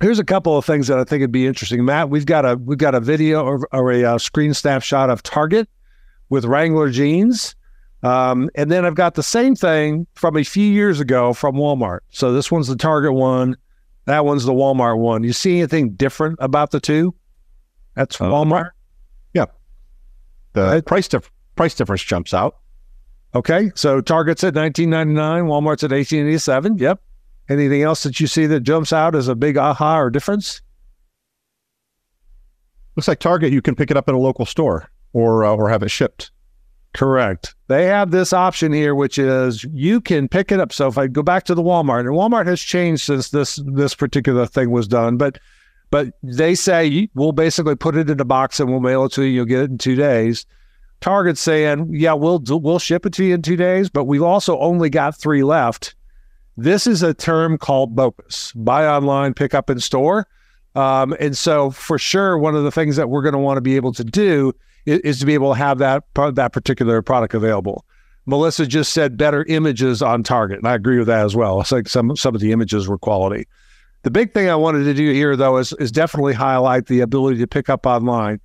here's 0.00 0.18
a 0.18 0.24
couple 0.24 0.56
of 0.56 0.64
things 0.64 0.86
that 0.88 0.98
I 0.98 1.04
think 1.04 1.22
would 1.22 1.32
be 1.32 1.46
interesting. 1.46 1.84
Matt, 1.84 2.08
we've 2.10 2.26
got 2.26 2.44
a 2.44 2.56
we've 2.56 2.78
got 2.78 2.94
a 2.94 3.00
video 3.00 3.44
or, 3.44 3.68
or 3.72 3.90
a, 3.90 4.02
a 4.02 4.14
uh, 4.14 4.18
screen 4.18 4.54
snapshot 4.54 5.10
of 5.10 5.22
Target 5.24 5.68
with 6.28 6.44
Wrangler 6.44 6.90
jeans. 6.90 7.55
Um, 8.02 8.50
and 8.54 8.70
then 8.70 8.84
I've 8.84 8.94
got 8.94 9.14
the 9.14 9.22
same 9.22 9.56
thing 9.56 10.06
from 10.14 10.36
a 10.36 10.44
few 10.44 10.66
years 10.66 11.00
ago 11.00 11.32
from 11.32 11.56
Walmart. 11.56 12.00
So 12.10 12.32
this 12.32 12.50
one's 12.50 12.68
the 12.68 12.76
Target 12.76 13.14
one. 13.14 13.56
That 14.04 14.24
one's 14.24 14.44
the 14.44 14.52
Walmart 14.52 14.98
one. 14.98 15.24
You 15.24 15.32
see 15.32 15.58
anything 15.58 15.94
different 15.94 16.38
about 16.40 16.70
the 16.70 16.80
two? 16.80 17.14
That's 17.94 18.20
uh, 18.20 18.24
Walmart. 18.24 18.70
Yeah. 19.34 19.46
The 20.52 20.82
price 20.86 21.08
dif- 21.08 21.30
price 21.56 21.74
difference 21.74 22.02
jumps 22.02 22.32
out. 22.32 22.58
Okay. 23.34 23.72
So 23.74 24.00
Target's 24.00 24.44
at 24.44 24.54
19.99, 24.54 25.16
Walmart's 25.46 25.82
at 25.82 25.90
18.87. 25.90 26.80
Yep. 26.80 27.00
Anything 27.48 27.82
else 27.82 28.02
that 28.02 28.20
you 28.20 28.26
see 28.26 28.46
that 28.46 28.60
jumps 28.60 28.92
out 28.92 29.14
as 29.14 29.28
a 29.28 29.34
big 29.34 29.56
aha 29.56 29.98
or 29.98 30.10
difference? 30.10 30.60
Looks 32.96 33.08
like 33.08 33.20
Target 33.20 33.52
you 33.52 33.62
can 33.62 33.74
pick 33.74 33.90
it 33.90 33.96
up 33.96 34.08
at 34.08 34.14
a 34.14 34.18
local 34.18 34.46
store 34.46 34.90
or 35.12 35.44
uh, 35.44 35.54
or 35.54 35.68
have 35.68 35.82
it 35.82 35.90
shipped. 35.90 36.30
Correct. 36.96 37.54
They 37.68 37.84
have 37.84 38.10
this 38.10 38.32
option 38.32 38.72
here, 38.72 38.94
which 38.94 39.18
is 39.18 39.64
you 39.64 40.00
can 40.00 40.28
pick 40.28 40.50
it 40.50 40.60
up. 40.60 40.72
So 40.72 40.88
if 40.88 40.96
I 40.96 41.08
go 41.08 41.22
back 41.22 41.44
to 41.44 41.54
the 41.54 41.62
Walmart, 41.62 42.00
and 42.00 42.08
Walmart 42.08 42.46
has 42.46 42.58
changed 42.58 43.02
since 43.02 43.28
this 43.28 43.60
this 43.66 43.94
particular 43.94 44.46
thing 44.46 44.70
was 44.70 44.88
done, 44.88 45.18
but 45.18 45.38
but 45.90 46.14
they 46.22 46.54
say 46.54 47.10
we'll 47.14 47.32
basically 47.32 47.76
put 47.76 47.96
it 47.96 48.08
in 48.08 48.18
a 48.18 48.24
box 48.24 48.60
and 48.60 48.70
we'll 48.70 48.80
mail 48.80 49.04
it 49.04 49.12
to 49.12 49.24
you. 49.24 49.28
You'll 49.28 49.44
get 49.44 49.60
it 49.60 49.70
in 49.70 49.76
two 49.76 49.94
days. 49.94 50.46
Target's 51.02 51.42
saying, 51.42 51.90
yeah, 51.90 52.14
we'll 52.14 52.42
we'll 52.48 52.78
ship 52.78 53.04
it 53.04 53.12
to 53.12 53.24
you 53.24 53.34
in 53.34 53.42
two 53.42 53.56
days, 53.56 53.90
but 53.90 54.04
we've 54.04 54.22
also 54.22 54.58
only 54.58 54.88
got 54.88 55.14
three 55.14 55.42
left. 55.42 55.94
This 56.56 56.86
is 56.86 57.02
a 57.02 57.12
term 57.12 57.58
called 57.58 57.94
BOPUS: 57.94 58.52
buy 58.54 58.86
online, 58.86 59.34
pick 59.34 59.52
up 59.52 59.68
in 59.68 59.80
store. 59.80 60.26
Um, 60.74 61.14
and 61.20 61.36
so, 61.36 61.70
for 61.72 61.98
sure, 61.98 62.38
one 62.38 62.54
of 62.54 62.64
the 62.64 62.72
things 62.72 62.96
that 62.96 63.10
we're 63.10 63.22
going 63.22 63.34
to 63.34 63.38
want 63.38 63.58
to 63.58 63.62
be 63.62 63.76
able 63.76 63.92
to 63.92 64.04
do 64.04 64.54
is, 64.86 65.20
to 65.20 65.26
be 65.26 65.34
able 65.34 65.52
to 65.52 65.58
have 65.58 65.78
that 65.78 66.04
that 66.34 66.52
particular 66.52 67.02
product 67.02 67.34
available. 67.34 67.84
Melissa 68.26 68.66
just 68.66 68.92
said 68.92 69.16
better 69.16 69.44
images 69.44 70.02
on 70.02 70.22
Target, 70.22 70.58
and 70.58 70.66
I 70.66 70.74
agree 70.74 70.98
with 70.98 71.06
that 71.06 71.24
as 71.24 71.36
well. 71.36 71.60
It's 71.60 71.72
like 71.72 71.88
some 71.88 72.16
some 72.16 72.34
of 72.34 72.40
the 72.40 72.52
images 72.52 72.88
were 72.88 72.98
quality. 72.98 73.46
The 74.02 74.10
big 74.10 74.32
thing 74.34 74.48
I 74.48 74.56
wanted 74.56 74.84
to 74.84 74.94
do 74.94 75.12
here, 75.12 75.36
though, 75.36 75.56
is 75.58 75.72
is 75.74 75.92
definitely 75.92 76.34
highlight 76.34 76.86
the 76.86 77.00
ability 77.00 77.38
to 77.38 77.46
pick 77.46 77.68
up 77.68 77.86
online. 77.86 78.40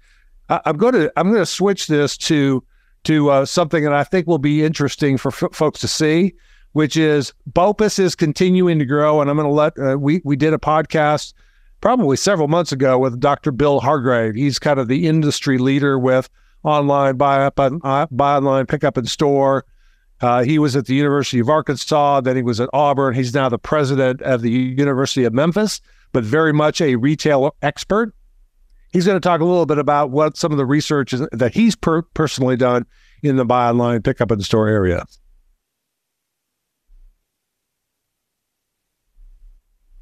I, 0.49 0.61
am 0.65 0.77
going 0.77 0.93
to 0.93 1.11
I'm 1.15 1.27
going 1.27 1.41
to 1.41 1.45
switch 1.45 1.87
this 1.87 2.17
to 2.17 2.63
to 3.05 3.29
uh, 3.31 3.45
something 3.45 3.83
that 3.83 3.93
I 3.93 4.03
think 4.03 4.27
will 4.27 4.37
be 4.37 4.63
interesting 4.63 5.17
for 5.17 5.29
f- 5.29 5.53
folks 5.53 5.79
to 5.81 5.87
see, 5.87 6.33
which 6.73 6.95
is 6.95 7.33
BOPUS 7.51 7.97
is 7.97 8.15
continuing 8.15 8.77
to 8.79 8.85
grow, 8.85 9.21
and 9.21 9.29
I'm 9.29 9.35
going 9.35 9.47
to 9.47 9.53
let 9.53 9.79
uh, 9.79 9.97
we 9.97 10.21
we 10.23 10.35
did 10.35 10.53
a 10.53 10.59
podcast 10.59 11.33
probably 11.81 12.15
several 12.15 12.47
months 12.47 12.71
ago 12.71 12.97
with 12.97 13.19
Dr. 13.19 13.51
Bill 13.51 13.81
Hardgrave. 13.81 14.35
He's 14.35 14.59
kind 14.59 14.79
of 14.79 14.87
the 14.87 15.07
industry 15.07 15.57
leader 15.57 15.99
with 15.99 16.29
online 16.63 17.17
buy 17.17 17.43
up 17.43 17.59
and 17.59 17.81
uh, 17.83 18.05
buy 18.11 18.37
online, 18.37 18.67
pick 18.67 18.83
up 18.83 18.97
in 18.97 19.05
store. 19.05 19.65
Uh, 20.21 20.43
he 20.43 20.59
was 20.59 20.75
at 20.75 20.85
the 20.85 20.93
University 20.93 21.39
of 21.39 21.49
Arkansas, 21.49 22.21
then 22.21 22.35
he 22.35 22.43
was 22.43 22.61
at 22.61 22.69
Auburn. 22.73 23.15
He's 23.15 23.33
now 23.33 23.49
the 23.49 23.57
president 23.57 24.21
of 24.21 24.43
the 24.43 24.51
University 24.51 25.23
of 25.23 25.33
Memphis, 25.33 25.81
but 26.11 26.23
very 26.23 26.53
much 26.53 26.79
a 26.79 26.95
retail 26.95 27.55
expert. 27.63 28.13
He's 28.93 29.07
going 29.07 29.19
to 29.19 29.27
talk 29.27 29.41
a 29.41 29.45
little 29.45 29.65
bit 29.65 29.79
about 29.79 30.11
what 30.11 30.37
some 30.37 30.51
of 30.51 30.59
the 30.59 30.65
research 30.65 31.13
is, 31.13 31.21
that 31.31 31.55
he's 31.55 31.75
per- 31.75 32.03
personally 32.03 32.55
done 32.55 32.85
in 33.23 33.37
the 33.37 33.45
buy 33.45 33.69
online, 33.69 34.03
pick 34.03 34.21
up 34.21 34.31
in 34.31 34.41
store 34.41 34.67
area. 34.67 35.05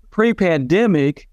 Pre 0.10 0.34
pandemic, 0.34 1.29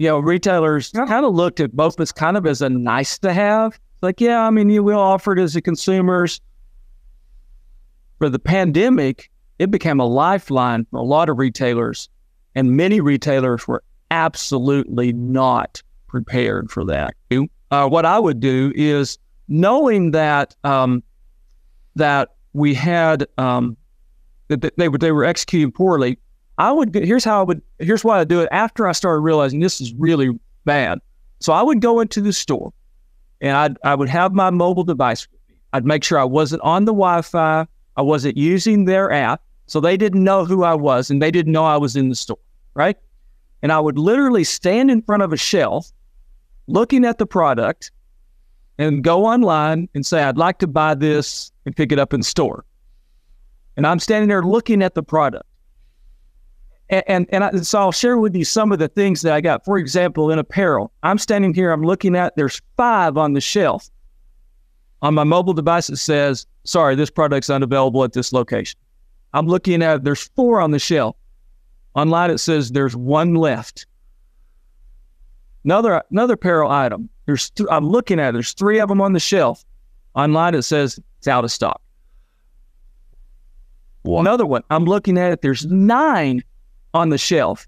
you 0.00 0.06
know, 0.06 0.18
retailers 0.18 0.92
kind 0.92 1.26
of 1.26 1.34
looked 1.34 1.60
at 1.60 1.72
both 1.76 2.00
as 2.00 2.10
kind 2.10 2.38
of 2.38 2.46
as 2.46 2.62
a 2.62 2.70
nice 2.70 3.18
to 3.18 3.34
have. 3.34 3.78
Like, 4.00 4.18
yeah, 4.18 4.46
I 4.46 4.48
mean, 4.48 4.70
you 4.70 4.82
will 4.82 4.98
offer 4.98 5.36
it 5.36 5.38
as 5.38 5.54
a 5.56 5.60
consumers. 5.60 6.40
For 8.16 8.30
the 8.30 8.38
pandemic, 8.38 9.30
it 9.58 9.70
became 9.70 10.00
a 10.00 10.06
lifeline 10.06 10.86
for 10.90 11.00
a 11.00 11.02
lot 11.02 11.28
of 11.28 11.36
retailers, 11.36 12.08
and 12.54 12.78
many 12.78 13.02
retailers 13.02 13.68
were 13.68 13.82
absolutely 14.10 15.12
not 15.12 15.82
prepared 16.06 16.70
for 16.70 16.82
that. 16.86 17.12
Uh, 17.70 17.86
what 17.86 18.06
I 18.06 18.18
would 18.18 18.40
do 18.40 18.72
is 18.74 19.18
knowing 19.48 20.12
that 20.12 20.56
um, 20.64 21.02
that 21.96 22.30
we 22.54 22.72
had 22.72 23.26
um, 23.36 23.76
that 24.48 24.74
they 24.78 24.88
were 24.88 24.96
they 24.96 25.12
were 25.12 25.26
executing 25.26 25.72
poorly. 25.72 26.18
I 26.60 26.70
would 26.70 26.94
here's 26.94 27.24
how 27.24 27.40
I 27.40 27.42
would 27.42 27.62
here's 27.78 28.04
why 28.04 28.20
I 28.20 28.24
do 28.24 28.42
it 28.42 28.48
after 28.52 28.86
I 28.86 28.92
started 28.92 29.20
realizing 29.20 29.60
this 29.60 29.80
is 29.80 29.94
really 29.94 30.38
bad. 30.66 30.98
So 31.38 31.54
I 31.54 31.62
would 31.62 31.80
go 31.80 32.00
into 32.00 32.20
the 32.20 32.34
store 32.34 32.74
and 33.40 33.56
I'd 33.56 33.78
I 33.82 33.94
would 33.94 34.10
have 34.10 34.34
my 34.34 34.50
mobile 34.50 34.84
device 34.84 35.26
with 35.26 35.40
me. 35.48 35.56
I'd 35.72 35.86
make 35.86 36.04
sure 36.04 36.18
I 36.18 36.24
wasn't 36.24 36.60
on 36.60 36.84
the 36.84 36.92
Wi-Fi, 36.92 37.66
I 37.96 38.02
wasn't 38.02 38.36
using 38.36 38.84
their 38.84 39.10
app, 39.10 39.40
so 39.68 39.80
they 39.80 39.96
didn't 39.96 40.22
know 40.22 40.44
who 40.44 40.62
I 40.62 40.74
was 40.74 41.10
and 41.10 41.22
they 41.22 41.30
didn't 41.30 41.50
know 41.50 41.64
I 41.64 41.78
was 41.78 41.96
in 41.96 42.10
the 42.10 42.14
store, 42.14 42.36
right? 42.74 42.98
And 43.62 43.72
I 43.72 43.80
would 43.80 43.96
literally 43.96 44.44
stand 44.44 44.90
in 44.90 45.00
front 45.00 45.22
of 45.22 45.32
a 45.32 45.38
shelf 45.38 45.90
looking 46.66 47.06
at 47.06 47.16
the 47.16 47.26
product 47.26 47.90
and 48.76 49.02
go 49.02 49.24
online 49.24 49.88
and 49.94 50.04
say, 50.04 50.22
I'd 50.22 50.36
like 50.36 50.58
to 50.58 50.66
buy 50.66 50.94
this 50.94 51.52
and 51.64 51.74
pick 51.74 51.90
it 51.90 51.98
up 51.98 52.12
in 52.12 52.22
store. 52.22 52.66
And 53.78 53.86
I'm 53.86 53.98
standing 53.98 54.28
there 54.28 54.42
looking 54.42 54.82
at 54.82 54.94
the 54.94 55.02
product. 55.02 55.46
And, 56.90 57.04
and, 57.06 57.26
and 57.30 57.44
I, 57.44 57.56
so 57.56 57.78
I'll 57.78 57.92
share 57.92 58.18
with 58.18 58.34
you 58.36 58.44
some 58.44 58.72
of 58.72 58.78
the 58.78 58.88
things 58.88 59.22
that 59.22 59.32
I 59.32 59.40
got. 59.40 59.64
For 59.64 59.78
example, 59.78 60.30
in 60.30 60.38
apparel, 60.38 60.92
I'm 61.02 61.18
standing 61.18 61.54
here, 61.54 61.70
I'm 61.72 61.82
looking 61.82 62.16
at, 62.16 62.36
there's 62.36 62.60
five 62.76 63.16
on 63.16 63.32
the 63.32 63.40
shelf. 63.40 63.88
On 65.02 65.14
my 65.14 65.24
mobile 65.24 65.54
device, 65.54 65.88
it 65.88 65.96
says, 65.96 66.46
sorry, 66.64 66.94
this 66.94 67.08
product's 67.08 67.48
unavailable 67.48 68.04
at 68.04 68.12
this 68.12 68.32
location. 68.32 68.78
I'm 69.32 69.46
looking 69.46 69.82
at, 69.82 70.04
there's 70.04 70.28
four 70.34 70.60
on 70.60 70.72
the 70.72 70.78
shelf. 70.78 71.16
Online, 71.94 72.30
it 72.30 72.38
says 72.38 72.72
there's 72.72 72.94
one 72.94 73.34
left. 73.34 73.86
Another 75.64 76.02
another 76.10 76.34
apparel 76.34 76.70
item. 76.70 77.08
There's 77.26 77.50
th- 77.50 77.68
I'm 77.70 77.86
looking 77.86 78.18
at. 78.18 78.30
It, 78.30 78.32
there's 78.34 78.52
three 78.52 78.80
of 78.80 78.88
them 78.88 79.00
on 79.00 79.12
the 79.12 79.20
shelf. 79.20 79.64
Online, 80.14 80.54
it 80.54 80.62
says 80.62 80.98
it's 81.18 81.28
out 81.28 81.44
of 81.44 81.52
stock. 81.52 81.80
What? 84.02 84.20
Another 84.20 84.46
one. 84.46 84.62
I'm 84.70 84.84
looking 84.84 85.18
at 85.18 85.32
it. 85.32 85.42
There's 85.42 85.66
nine 85.66 86.42
on 86.94 87.10
the 87.10 87.18
shelf. 87.18 87.66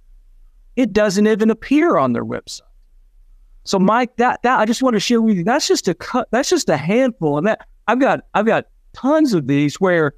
It 0.76 0.92
doesn't 0.92 1.26
even 1.26 1.50
appear 1.50 1.96
on 1.96 2.12
their 2.12 2.24
website. 2.24 2.62
So, 3.64 3.78
Mike, 3.78 4.16
that 4.16 4.42
that 4.42 4.58
I 4.58 4.64
just 4.64 4.82
want 4.82 4.94
to 4.94 5.00
share 5.00 5.20
with 5.20 5.36
you. 5.36 5.44
That's 5.44 5.68
just 5.68 5.86
a 5.86 5.94
cut. 5.94 6.28
That's 6.30 6.48
just 6.48 6.68
a 6.68 6.76
handful, 6.76 7.38
and 7.38 7.46
that 7.46 7.66
I've 7.86 8.00
got 8.00 8.24
I've 8.34 8.46
got 8.46 8.66
tons 8.92 9.34
of 9.34 9.46
these 9.46 9.80
where 9.80 10.14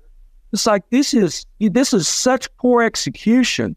it's 0.53 0.67
like 0.67 0.89
this 0.91 1.13
is 1.13 1.45
this 1.59 1.93
is 1.93 2.09
such 2.09 2.55
poor 2.57 2.83
execution 2.83 3.77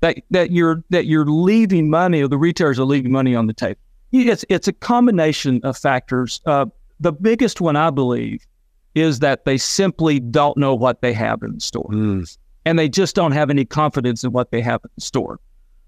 that 0.00 0.18
that 0.30 0.50
you're 0.50 0.82
that 0.90 1.06
you're 1.06 1.26
leaving 1.26 1.90
money 1.90 2.22
or 2.22 2.28
the 2.28 2.38
retailers 2.38 2.78
are 2.78 2.84
leaving 2.84 3.12
money 3.12 3.34
on 3.34 3.46
the 3.46 3.52
table. 3.52 3.80
It's 4.10 4.44
it's 4.48 4.66
a 4.66 4.72
combination 4.72 5.60
of 5.62 5.76
factors. 5.76 6.40
Uh, 6.46 6.66
the 6.98 7.12
biggest 7.12 7.60
one 7.60 7.76
I 7.76 7.90
believe 7.90 8.46
is 8.94 9.20
that 9.20 9.44
they 9.44 9.58
simply 9.58 10.18
don't 10.18 10.56
know 10.56 10.74
what 10.74 11.02
they 11.02 11.12
have 11.12 11.42
in 11.42 11.54
the 11.54 11.60
store. 11.60 11.88
Mm 11.90 12.36
and 12.68 12.78
they 12.78 12.86
just 12.86 13.14
don't 13.14 13.32
have 13.32 13.48
any 13.48 13.64
confidence 13.64 14.22
in 14.24 14.30
what 14.30 14.50
they 14.50 14.60
have 14.60 14.82
in 14.84 14.90
store. 15.00 15.40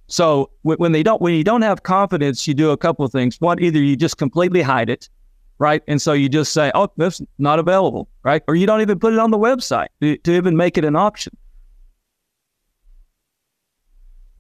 So 0.07 0.51
when 0.63 0.93
they 0.93 1.03
don't, 1.03 1.21
when 1.21 1.35
you 1.35 1.45
don't 1.45 1.61
have 1.61 1.83
confidence, 1.83 2.49
you 2.49 2.55
do 2.55 2.71
a 2.71 2.77
couple 2.77 3.05
of 3.05 3.13
things. 3.13 3.39
One, 3.39 3.63
either 3.63 3.79
you 3.79 3.97
just 3.97 4.17
completely 4.17 4.63
hide 4.63 4.89
it, 4.89 5.11
right? 5.59 5.83
And 5.87 6.01
so 6.01 6.15
you 6.15 6.31
just 6.31 6.55
say, 6.55 6.73
oh, 6.75 6.91
that's 6.97 7.21
not 7.39 7.59
available, 7.59 8.09
right? 8.23 8.43
Or 8.49 8.55
you 8.55 8.67
don't 8.67 8.81
even 8.81 8.99
put 8.99 9.13
it 9.13 9.19
on 9.19 9.31
the 9.31 9.37
website 9.37 9.89
to, 10.01 10.19
even 10.33 10.57
make 10.57 10.79
it 10.79 10.87
an 10.87 10.97
option. 10.97 11.37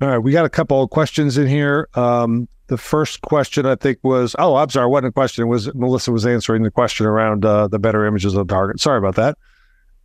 All 0.01 0.09
right, 0.09 0.19
we 0.19 0.33
got 0.33 0.47
a 0.47 0.51
couple 0.51 0.83
of 0.83 0.89
questions 0.89 1.37
in 1.37 1.47
here. 1.47 1.91
Um, 1.93 2.49
the 2.69 2.79
first 2.79 3.21
question 3.21 3.67
I 3.67 3.75
think 3.75 3.99
was, 4.03 4.35
oh, 4.39 4.57
I'm 4.57 4.71
sorry, 4.71 4.89
wasn't 4.89 5.09
a 5.09 5.13
question. 5.13 5.45
It 5.45 5.49
was 5.49 5.75
Melissa 5.75 6.11
was 6.11 6.25
answering 6.25 6.63
the 6.63 6.71
question 6.71 7.05
around 7.05 7.45
uh, 7.45 7.69
the 7.69 7.79
better 7.79 8.07
images 8.07 8.35
of 8.35 8.49
target. 8.49 8.81
Sorry 8.81 8.97
about 8.97 9.17
that. 9.17 9.37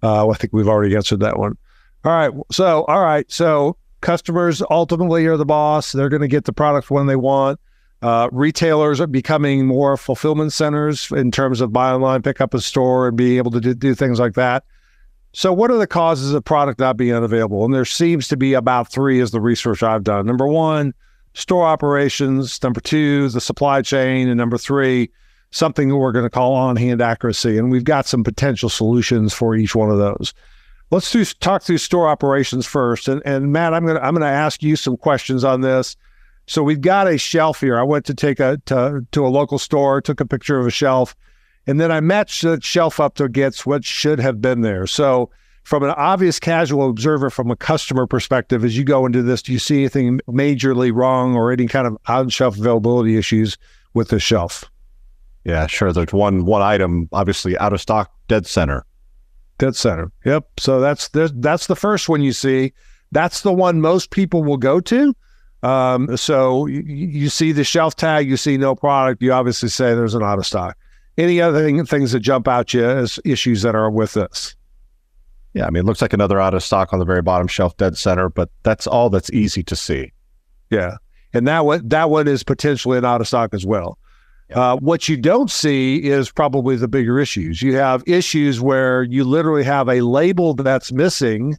Uh, 0.03 0.27
I 0.27 0.33
think 0.33 0.51
we've 0.51 0.67
already 0.67 0.97
answered 0.97 1.21
that 1.21 1.39
one. 1.39 1.57
All 2.05 2.11
right, 2.11 2.31
so 2.51 2.83
all 2.83 3.01
right, 3.01 3.29
so 3.31 3.77
customers 4.01 4.61
ultimately 4.69 5.25
are 5.25 5.37
the 5.37 5.45
boss. 5.45 5.91
They're 5.91 6.09
going 6.09 6.21
to 6.21 6.27
get 6.27 6.45
the 6.45 6.53
product 6.53 6.91
when 6.91 7.07
they 7.07 7.15
want. 7.15 7.59
Uh, 8.03 8.29
retailers 8.31 9.01
are 9.01 9.07
becoming 9.07 9.65
more 9.65 9.97
fulfillment 9.97 10.53
centers 10.53 11.11
in 11.11 11.31
terms 11.31 11.61
of 11.61 11.73
buy 11.73 11.91
online, 11.91 12.21
pick 12.21 12.39
up 12.39 12.53
a 12.53 12.61
store, 12.61 13.07
and 13.07 13.17
be 13.17 13.37
able 13.39 13.49
to 13.49 13.59
do, 13.59 13.73
do 13.73 13.95
things 13.95 14.19
like 14.19 14.35
that. 14.35 14.63
So, 15.33 15.51
what 15.51 15.71
are 15.71 15.77
the 15.77 15.87
causes 15.87 16.31
of 16.31 16.45
product 16.45 16.79
not 16.79 16.95
being 16.95 17.15
unavailable? 17.15 17.65
And 17.65 17.73
there 17.73 17.85
seems 17.85 18.27
to 18.27 18.37
be 18.37 18.53
about 18.53 18.91
three, 18.91 19.19
as 19.19 19.31
the 19.31 19.41
research 19.41 19.81
I've 19.81 20.03
done. 20.03 20.27
Number 20.27 20.47
one, 20.47 20.93
store 21.33 21.65
operations. 21.65 22.61
Number 22.61 22.81
two, 22.81 23.29
the 23.29 23.41
supply 23.41 23.81
chain. 23.81 24.29
And 24.29 24.37
number 24.37 24.59
three, 24.59 25.09
something 25.49 25.89
we're 25.89 26.11
going 26.11 26.23
to 26.23 26.29
call 26.29 26.53
on 26.53 26.75
hand 26.75 27.01
accuracy. 27.01 27.57
And 27.57 27.71
we've 27.71 27.83
got 27.83 28.05
some 28.05 28.23
potential 28.23 28.69
solutions 28.69 29.33
for 29.33 29.55
each 29.55 29.73
one 29.73 29.89
of 29.89 29.97
those. 29.97 30.35
Let's 30.91 31.11
do, 31.11 31.25
talk 31.25 31.63
through 31.63 31.79
store 31.79 32.07
operations 32.07 32.65
first. 32.65 33.07
And, 33.07 33.21
and 33.25 33.51
Matt, 33.51 33.73
I'm 33.73 33.85
to 33.87 34.03
I'm 34.03 34.15
to 34.15 34.25
ask 34.25 34.61
you 34.61 34.75
some 34.75 34.97
questions 34.97 35.43
on 35.43 35.61
this. 35.61 35.95
So 36.47 36.61
we've 36.61 36.81
got 36.81 37.07
a 37.07 37.17
shelf 37.17 37.61
here. 37.61 37.77
I 37.77 37.83
went 37.83 38.05
to 38.05 38.13
take 38.13 38.39
a 38.39 38.61
to, 38.65 39.05
to 39.11 39.25
a 39.25 39.29
local 39.29 39.57
store, 39.57 39.99
took 40.01 40.19
a 40.21 40.25
picture 40.25 40.59
of 40.59 40.67
a 40.67 40.71
shelf 40.71 41.15
and 41.67 41.79
then 41.79 41.91
I 41.91 41.99
matched 41.99 42.43
the 42.43 42.59
shelf 42.61 42.99
up 42.99 43.15
to 43.15 43.23
against 43.23 43.65
what 43.65 43.83
should 43.83 44.19
have 44.19 44.41
been 44.41 44.61
there. 44.61 44.85
So, 44.87 45.29
from 45.63 45.81
an 45.81 45.89
obvious 45.91 46.39
casual 46.39 46.89
observer, 46.89 47.31
from 47.31 47.49
a 47.49 47.55
customer 47.55 48.05
perspective, 48.05 48.63
as 48.63 48.77
you 48.77 48.83
go 48.83 49.03
into 49.07 49.23
this, 49.23 49.41
do 49.41 49.51
you 49.51 49.57
see 49.57 49.79
anything 49.79 50.19
majorly 50.27 50.93
wrong 50.93 51.35
or 51.35 51.51
any 51.51 51.65
kind 51.65 51.87
of 51.87 51.97
on 52.07 52.29
shelf 52.29 52.55
availability 52.57 53.17
issues 53.17 53.57
with 53.95 54.09
the 54.09 54.19
shelf? 54.19 54.65
Yeah, 55.43 55.65
sure. 55.65 55.91
There's 55.91 56.13
one 56.13 56.45
one 56.45 56.61
item, 56.61 57.09
obviously 57.11 57.57
out 57.57 57.73
of 57.73 57.81
stock, 57.81 58.11
dead 58.27 58.45
center. 58.45 58.85
Dead 59.57 59.75
center. 59.75 60.11
Yep. 60.25 60.47
So 60.59 60.79
that's 60.79 61.09
that's 61.09 61.67
the 61.67 61.75
first 61.75 62.09
one 62.09 62.21
you 62.21 62.33
see. 62.33 62.73
That's 63.11 63.41
the 63.41 63.53
one 63.53 63.79
most 63.81 64.11
people 64.11 64.43
will 64.43 64.57
go 64.57 64.79
to. 64.81 65.15
Um, 65.63 66.15
so 66.15 66.67
you, 66.67 66.81
you 66.81 67.29
see 67.29 67.51
the 67.51 67.63
shelf 67.63 67.95
tag, 67.95 68.29
you 68.29 68.37
see 68.37 68.57
no 68.57 68.75
product, 68.75 69.21
you 69.21 69.33
obviously 69.33 69.69
say 69.69 69.95
there's 69.95 70.13
an 70.13 70.21
out 70.21 70.37
of 70.37 70.45
stock. 70.45 70.77
Any 71.17 71.41
other 71.41 71.63
thing, 71.63 71.83
things 71.85 72.11
that 72.11 72.19
jump 72.19 72.47
out 72.47 72.73
you 72.73 72.85
as 72.85 73.19
issues 73.25 73.61
that 73.61 73.73
are 73.73 73.89
with 73.89 74.13
this? 74.13 74.55
Yeah, 75.53 75.65
I 75.65 75.69
mean, 75.69 75.81
it 75.81 75.85
looks 75.85 76.01
like 76.01 76.11
another 76.13 76.39
out 76.39 76.53
of 76.53 76.61
stock 76.61 76.91
on 76.91 76.99
the 76.99 77.05
very 77.05 77.21
bottom 77.21 77.47
shelf, 77.47 77.77
dead 77.77 77.97
center, 77.97 78.29
but 78.29 78.49
that's 78.63 78.85
all 78.85 79.09
that's 79.09 79.31
easy 79.31 79.63
to 79.63 79.75
see. 79.75 80.11
Yeah, 80.69 80.97
and 81.33 81.47
that 81.47 81.65
one 81.65 81.87
that 81.87 82.09
one 82.09 82.27
is 82.27 82.43
potentially 82.43 82.97
an 82.97 83.05
out 83.05 83.21
of 83.21 83.27
stock 83.27 83.53
as 83.53 83.65
well. 83.65 83.97
Uh, 84.53 84.77
what 84.77 85.09
you 85.09 85.17
don't 85.17 85.49
see 85.49 86.03
is 86.03 86.31
probably 86.31 86.75
the 86.75 86.87
bigger 86.87 87.19
issues. 87.19 87.61
You 87.61 87.75
have 87.75 88.03
issues 88.05 88.61
where 88.61 89.03
you 89.03 89.23
literally 89.23 89.63
have 89.63 89.89
a 89.89 90.01
label 90.01 90.53
that's 90.53 90.91
missing, 90.91 91.57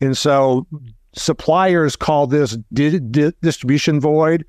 and 0.00 0.16
so 0.16 0.66
suppliers 1.14 1.96
call 1.96 2.26
this 2.26 2.58
di- 2.72 2.98
di- 2.98 3.32
distribution 3.40 3.98
void 3.98 4.44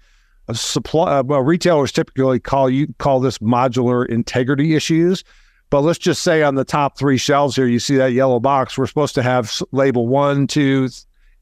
a 0.50 0.56
supply 0.56 1.20
uh, 1.20 1.24
well, 1.24 1.42
retailers 1.42 1.92
typically 1.92 2.40
call 2.40 2.70
you 2.70 2.94
call 2.98 3.20
this 3.20 3.38
modular 3.38 4.06
integrity 4.08 4.76
issues. 4.76 5.24
But 5.70 5.82
let's 5.82 6.00
just 6.00 6.24
say 6.24 6.42
on 6.42 6.56
the 6.56 6.66
top 6.66 6.98
three 6.98 7.18
shelves 7.18 7.56
here, 7.56 7.68
you 7.68 7.78
see 7.78 7.96
that 7.98 8.14
yellow 8.14 8.40
box. 8.40 8.76
We're 8.76 8.88
supposed 8.88 9.14
to 9.16 9.24
have 9.24 9.62
label 9.72 10.08
one, 10.08 10.48
two, 10.48 10.90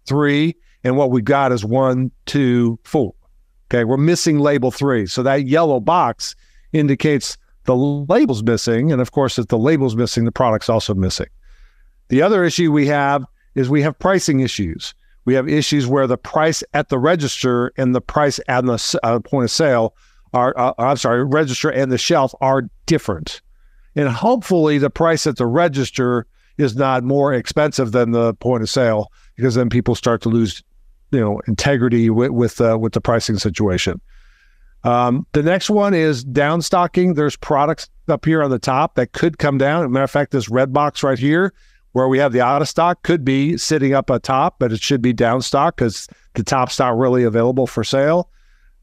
three, 0.06 0.58
and 0.84 0.98
what 0.98 1.12
we've 1.12 1.24
got 1.24 1.54
is 1.54 1.64
one, 1.64 2.12
two, 2.26 2.78
four. 2.84 3.14
Okay, 3.70 3.84
we're 3.84 3.98
missing 3.98 4.40
label 4.40 4.72
three. 4.72 5.06
So 5.08 5.24
that 5.24 5.46
yellow 5.46 5.80
box 5.80 6.36
indicates 6.72 7.38
the 7.66 7.76
label's 7.76 8.44
missing. 8.44 8.92
And 8.92 9.02
of 9.02 9.12
course, 9.12 9.38
if 9.38 9.48
the 9.48 9.58
label's 9.58 9.96
missing, 9.96 10.26
the 10.26 10.32
product's 10.32 10.70
also 10.70 10.94
missing. 10.94 11.28
The 12.08 12.22
other 12.22 12.44
issue 12.44 12.72
we 12.72 12.88
have 12.88 13.26
is 13.56 13.70
we 13.70 13.82
have 13.82 14.00
pricing 14.00 14.40
issues. 14.40 14.94
We 15.26 15.34
have 15.34 15.50
issues 15.50 15.88
where 15.88 16.08
the 16.08 16.18
price 16.18 16.64
at 16.74 16.88
the 16.88 16.98
register 16.98 17.74
and 17.76 17.94
the 17.94 18.00
price 18.00 18.40
at 18.48 18.66
the 18.66 19.00
uh, 19.04 19.20
point 19.20 19.44
of 19.44 19.52
sale 19.52 19.94
are, 20.34 20.54
uh, 20.58 20.74
I'm 20.78 20.96
sorry, 20.96 21.26
register 21.26 21.70
and 21.70 21.92
the 21.92 21.98
shelf 21.98 22.34
are 22.40 22.70
different. 22.86 23.42
And 23.96 24.08
hopefully 24.08 24.78
the 24.78 24.90
price 24.90 25.28
at 25.28 25.36
the 25.36 25.46
register 25.46 26.28
is 26.58 26.76
not 26.76 27.04
more 27.04 27.34
expensive 27.34 27.92
than 27.92 28.12
the 28.12 28.36
point 28.36 28.64
of 28.64 28.70
sale 28.70 29.12
because 29.36 29.56
then 29.56 29.70
people 29.70 29.96
start 29.96 30.22
to 30.22 30.30
lose, 30.30 30.64
you 31.12 31.20
know, 31.20 31.42
integrity 31.48 32.10
with 32.10 32.32
with, 32.32 32.62
uh, 32.62 32.78
with 32.80 32.94
the 32.94 33.02
pricing 33.02 33.38
situation. 33.38 34.02
Um, 34.84 35.26
the 35.34 35.44
next 35.44 35.70
one 35.70 35.94
is 35.94 36.24
downstocking. 36.24 37.16
There's 37.16 37.36
products 37.36 37.90
up 38.08 38.26
here 38.26 38.44
on 38.44 38.52
the 38.52 38.60
top 38.60 38.96
that 38.96 39.12
could 39.12 39.38
come 39.38 39.58
down. 39.58 39.82
As 39.82 39.86
a 39.88 39.90
matter 39.90 40.04
of 40.04 40.12
fact, 40.12 40.32
this 40.32 40.50
red 40.50 40.72
box 40.72 41.04
right 41.04 41.20
here 41.20 41.54
where 41.98 42.08
we 42.08 42.20
have 42.20 42.32
the 42.32 42.42
out 42.42 42.62
of 42.62 42.70
stock 42.70 43.02
could 43.02 43.26
be 43.26 43.58
sitting 43.58 43.94
up 43.94 44.10
atop, 44.10 44.58
but 44.60 44.72
it 44.72 44.80
should 44.80 45.02
be 45.02 45.14
down 45.14 45.42
stock 45.42 45.78
because 45.78 46.08
the 46.36 46.44
top's 46.44 46.78
not 46.78 46.96
really 46.96 47.24
available 47.24 47.66
for 47.66 47.84
sale. 47.84 48.30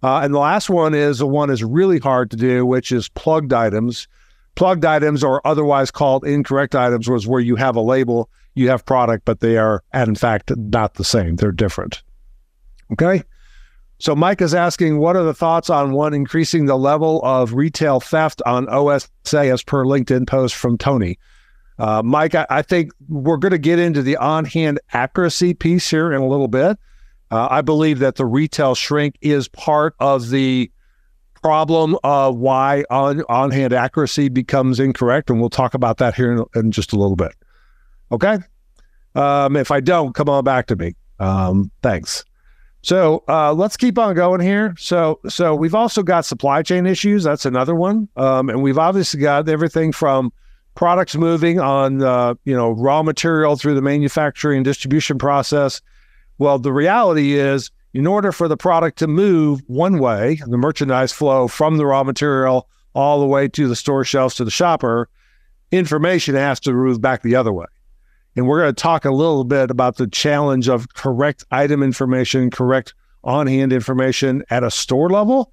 Uh, 0.03 0.21
and 0.21 0.35
the 0.35 0.39
last 0.39 0.69
one 0.69 0.95
is 0.95 1.19
the 1.19 1.27
one 1.27 1.49
is 1.49 1.63
really 1.63 1.99
hard 1.99 2.31
to 2.31 2.37
do, 2.37 2.67
which 2.67 2.93
is 2.93 3.09
plugged 3.11 3.53
items. 3.53 4.09
Plugged 4.57 4.85
items, 4.85 5.25
or 5.25 5.45
otherwise 5.47 5.91
called 5.91 6.25
incorrect 6.25 6.75
items, 6.75 7.09
was 7.09 7.27
where 7.27 7.41
you 7.41 7.57
have 7.57 7.75
a 7.77 7.81
label, 7.81 8.29
you 8.55 8.69
have 8.69 8.85
product, 8.85 9.25
but 9.25 9.41
they 9.41 9.57
are, 9.57 9.83
in 9.95 10.15
fact, 10.15 10.53
not 10.57 10.95
the 10.95 11.05
same. 11.05 11.37
They're 11.37 11.51
different. 11.51 12.03
Okay. 12.93 13.23
So 13.99 14.15
Mike 14.15 14.43
is 14.43 14.55
asking, 14.55 14.99
what 14.99 15.17
are 15.17 15.23
the 15.23 15.35
thoughts 15.35 15.71
on 15.71 15.93
one 15.93 16.15
increasing 16.15 16.67
the 16.67 16.77
level 16.77 17.23
of 17.25 17.55
retail 17.55 18.01
theft 18.01 18.43
on 18.45 18.69
OSA 18.69 19.09
as 19.33 19.63
per 19.63 19.85
LinkedIn 19.85 20.27
post 20.27 20.55
from 20.55 20.77
Tony? 20.77 21.19
Uh, 21.79 22.03
Mike, 22.05 22.35
I, 22.35 22.47
I, 22.51 22.63
think 22.63 22.93
we're 23.09 23.37
going 23.37 23.53
to 23.53 23.59
get 23.59 23.79
into 23.79 24.03
the 24.03 24.17
on 24.17 24.45
hand 24.45 24.79
accuracy 24.93 25.55
piece 25.55 25.91
here 25.91 26.13
in 26.13 26.21
a 26.21 26.27
little 26.27 26.49
bit. 26.49 26.79
Uh, 27.31 27.49
I 27.51 27.63
believe 27.63 27.99
that 27.99 28.15
the 28.15 28.27
retail 28.27 28.77
shrink 28.77 29.17
is 29.21 29.49
part 29.49 29.97
of 29.99 30.31
the 30.31 30.71
problem 31.43 31.99
of 32.05 32.37
why 32.37 32.85
on 32.91 33.23
on 33.29 33.51
hand 33.51 33.73
accuracy 33.73 34.29
becomes 34.29 34.79
incorrect, 34.79 35.31
and 35.31 35.41
we'll 35.41 35.51
talk 35.51 35.75
about 35.75 35.99
that 35.99 36.15
here 36.15 36.33
in, 36.33 36.45
in 36.55 36.71
just 36.71 36.93
a 36.93 36.97
little 36.97 37.17
bit. 37.17 37.33
Okay. 38.13 38.39
Um, 39.17 39.57
if 39.57 39.71
I 39.71 39.81
don't, 39.81 40.15
come 40.15 40.29
on 40.29 40.45
back 40.45 40.67
to 40.69 40.77
me. 40.77 40.95
Um, 41.19 41.71
thanks. 41.83 42.25
So 42.85 43.25
uh, 43.29 43.55
let's 43.55 43.79
keep 43.79 43.99
on 43.99 44.15
going 44.15 44.43
here. 44.43 44.75
So 44.79 45.19
so 45.27 45.55
we've 45.55 45.75
also 45.75 46.03
got 46.03 46.27
supply 46.27 46.63
chain 46.63 46.85
issues. 46.85 47.25
That's 47.25 47.47
another 47.47 47.75
one, 47.75 48.11
um, 48.17 48.51
and 48.51 48.63
we've 48.63 48.77
obviously 48.77 49.21
got 49.21 49.49
everything 49.49 49.91
from 49.91 50.33
products 50.75 51.17
moving 51.17 51.59
on 51.59 52.03
uh, 52.03 52.35
you 52.45 52.55
know 52.55 52.73
raw 52.73 53.03
material 53.03 53.57
through 53.57 53.75
the 53.75 53.83
manufacturing 53.83 54.59
and 54.59 54.65
distribution 54.65 55.19
process 55.19 55.81
well 56.39 56.59
the 56.59 56.73
reality 56.73 57.35
is 57.35 57.71
in 57.93 58.07
order 58.07 58.33
for 58.33 58.49
the 58.49 58.57
product 58.57 58.99
to 58.99 59.07
move 59.07 59.63
one 59.67 59.99
way 59.99 60.41
the 60.47 60.59
merchandise 60.59 61.13
flow 61.13 61.47
from 61.47 61.77
the 61.77 61.87
raw 61.87 62.03
material 62.03 62.69
all 62.93 63.21
the 63.21 63.27
way 63.27 63.47
to 63.47 63.69
the 63.69 63.77
store 63.77 64.05
shelves 64.05 64.35
to 64.35 64.45
the 64.45 64.51
shopper 64.51 65.09
information 65.71 66.35
has 66.35 66.59
to 66.59 66.73
move 66.73 67.01
back 67.01 67.23
the 67.23 67.37
other 67.37 67.53
way 67.53 67.67
and 68.37 68.47
we're 68.47 68.61
going 68.61 68.75
to 68.75 68.83
talk 68.83 69.05
a 69.05 69.11
little 69.11 69.45
bit 69.45 69.71
about 69.71 69.97
the 69.97 70.07
challenge 70.07 70.69
of 70.69 70.93
correct 70.95 71.45
item 71.51 71.83
information 71.83 72.51
correct 72.51 72.95
on 73.23 73.47
hand 73.47 73.73
information 73.73 74.45
at 74.51 74.63
a 74.63 74.71
store 74.71 75.11
level 75.11 75.53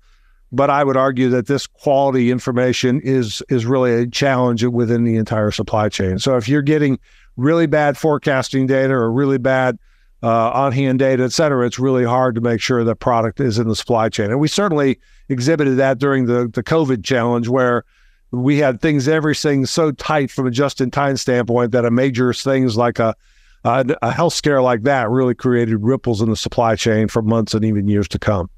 but 0.52 0.70
I 0.70 0.84
would 0.84 0.98
argue 0.98 1.30
that 1.30 1.48
this 1.48 1.66
quality 1.66 2.30
information 2.30 3.00
is 3.02 3.42
is 3.50 3.66
really 3.66 3.94
a 3.94 4.08
challenge 4.08 4.64
within 4.64 5.04
the 5.04 5.16
entire 5.16 5.52
supply 5.52 5.90
chain. 5.90 6.20
So 6.20 6.36
if 6.36 6.50
you're 6.50 6.62
getting 6.62 7.00
really 7.38 7.68
bad 7.68 7.98
forecasting 7.98 8.68
data 8.68 8.94
or 8.94 9.12
really 9.12 9.38
bad 9.38 9.80
uh, 10.24 10.52
on 10.52 10.72
hand 10.72 11.00
data, 11.00 11.24
et 11.24 11.32
cetera, 11.32 11.66
it's 11.66 11.80
really 11.80 12.04
hard 12.04 12.36
to 12.36 12.42
make 12.42 12.62
sure 12.62 12.84
that 12.84 12.96
product 12.96 13.40
is 13.40 13.58
in 13.58 13.68
the 13.68 13.76
supply 13.76 14.10
chain. 14.10 14.30
And 14.30 14.40
we 14.40 14.48
certainly 14.48 15.00
exhibited 15.30 15.78
that 15.78 16.00
during 16.00 16.26
the 16.26 16.50
the 16.54 16.64
COVID 16.64 17.04
challenge 17.04 17.48
where 17.48 17.86
we 18.32 18.58
had 18.58 18.82
things 18.82 19.08
everything 19.08 19.66
so 19.66 19.92
tight 19.92 20.32
from 20.32 20.48
a 20.48 20.52
just 20.52 20.82
in 20.82 20.90
time 20.90 21.18
standpoint 21.18 21.72
that 21.72 21.86
a 21.86 21.92
major 21.92 22.34
things 22.34 22.78
like 22.78 23.00
a 23.00 23.16
a, 23.64 23.86
a 24.02 24.12
health 24.12 24.34
scare 24.34 24.62
like 24.62 24.84
that 24.84 25.10
really 25.10 25.36
created 25.36 25.84
ripples 25.84 26.22
in 26.22 26.30
the 26.30 26.36
supply 26.36 26.76
chain 26.76 27.08
for 27.08 27.22
months 27.22 27.54
and 27.54 27.64
even 27.64 27.88
years 27.88 28.08
to 28.08 28.18
come. 28.18 28.50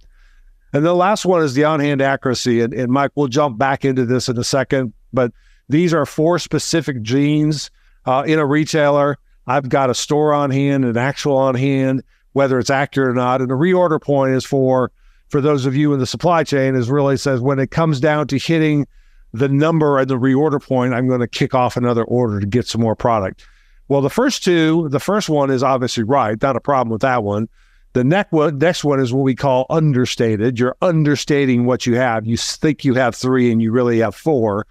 And 0.71 0.85
the 0.85 0.93
last 0.93 1.25
one 1.25 1.43
is 1.43 1.53
the 1.53 1.65
on 1.65 1.79
hand 1.79 2.01
accuracy. 2.01 2.61
And, 2.61 2.73
and 2.73 2.91
Mike, 2.91 3.11
we'll 3.15 3.27
jump 3.27 3.57
back 3.57 3.85
into 3.85 4.05
this 4.05 4.29
in 4.29 4.37
a 4.37 4.43
second, 4.43 4.93
but 5.11 5.31
these 5.69 5.93
are 5.93 6.05
four 6.05 6.39
specific 6.39 7.01
genes 7.01 7.69
uh, 8.05 8.23
in 8.25 8.39
a 8.39 8.45
retailer. 8.45 9.17
I've 9.45 9.69
got 9.69 9.89
a 9.89 9.93
store 9.93 10.33
on 10.33 10.51
hand, 10.51 10.85
an 10.85 10.97
actual 10.97 11.37
on 11.37 11.55
hand, 11.55 12.01
whether 12.31 12.57
it's 12.57 12.69
accurate 12.69 13.09
or 13.09 13.13
not. 13.13 13.41
And 13.41 13.49
the 13.49 13.55
reorder 13.55 14.01
point 14.01 14.33
is 14.33 14.45
for 14.45 14.91
for 15.29 15.41
those 15.41 15.65
of 15.65 15.75
you 15.75 15.93
in 15.93 15.99
the 15.99 16.05
supply 16.05 16.43
chain 16.43 16.75
is 16.75 16.89
really 16.89 17.17
says 17.17 17.41
when 17.41 17.59
it 17.59 17.71
comes 17.71 17.99
down 17.99 18.27
to 18.27 18.37
hitting 18.37 18.87
the 19.33 19.49
number 19.49 19.99
and 19.99 20.09
the 20.09 20.19
reorder 20.19 20.61
point, 20.61 20.93
I'm 20.93 21.07
going 21.07 21.19
to 21.19 21.27
kick 21.27 21.53
off 21.55 21.75
another 21.75 22.03
order 22.03 22.39
to 22.39 22.45
get 22.45 22.67
some 22.67 22.81
more 22.81 22.95
product. 22.95 23.45
Well, 23.87 24.01
the 24.01 24.09
first 24.09 24.43
two, 24.43 24.87
the 24.89 24.99
first 24.99 25.27
one 25.27 25.49
is 25.49 25.63
obviously 25.63 26.03
right, 26.03 26.41
not 26.41 26.55
a 26.55 26.61
problem 26.61 26.91
with 26.91 27.01
that 27.01 27.23
one. 27.23 27.49
The 27.93 28.03
next 28.03 28.31
one, 28.31 28.57
next 28.57 28.83
one 28.83 28.99
is 28.99 29.13
what 29.13 29.23
we 29.23 29.35
call 29.35 29.65
understated. 29.69 30.59
You're 30.59 30.77
understating 30.81 31.65
what 31.65 31.85
you 31.85 31.95
have. 31.95 32.25
You 32.25 32.37
think 32.37 32.85
you 32.85 32.93
have 32.95 33.15
three 33.15 33.51
and 33.51 33.61
you 33.61 33.71
really 33.71 33.99
have 33.99 34.15
four. 34.15 34.65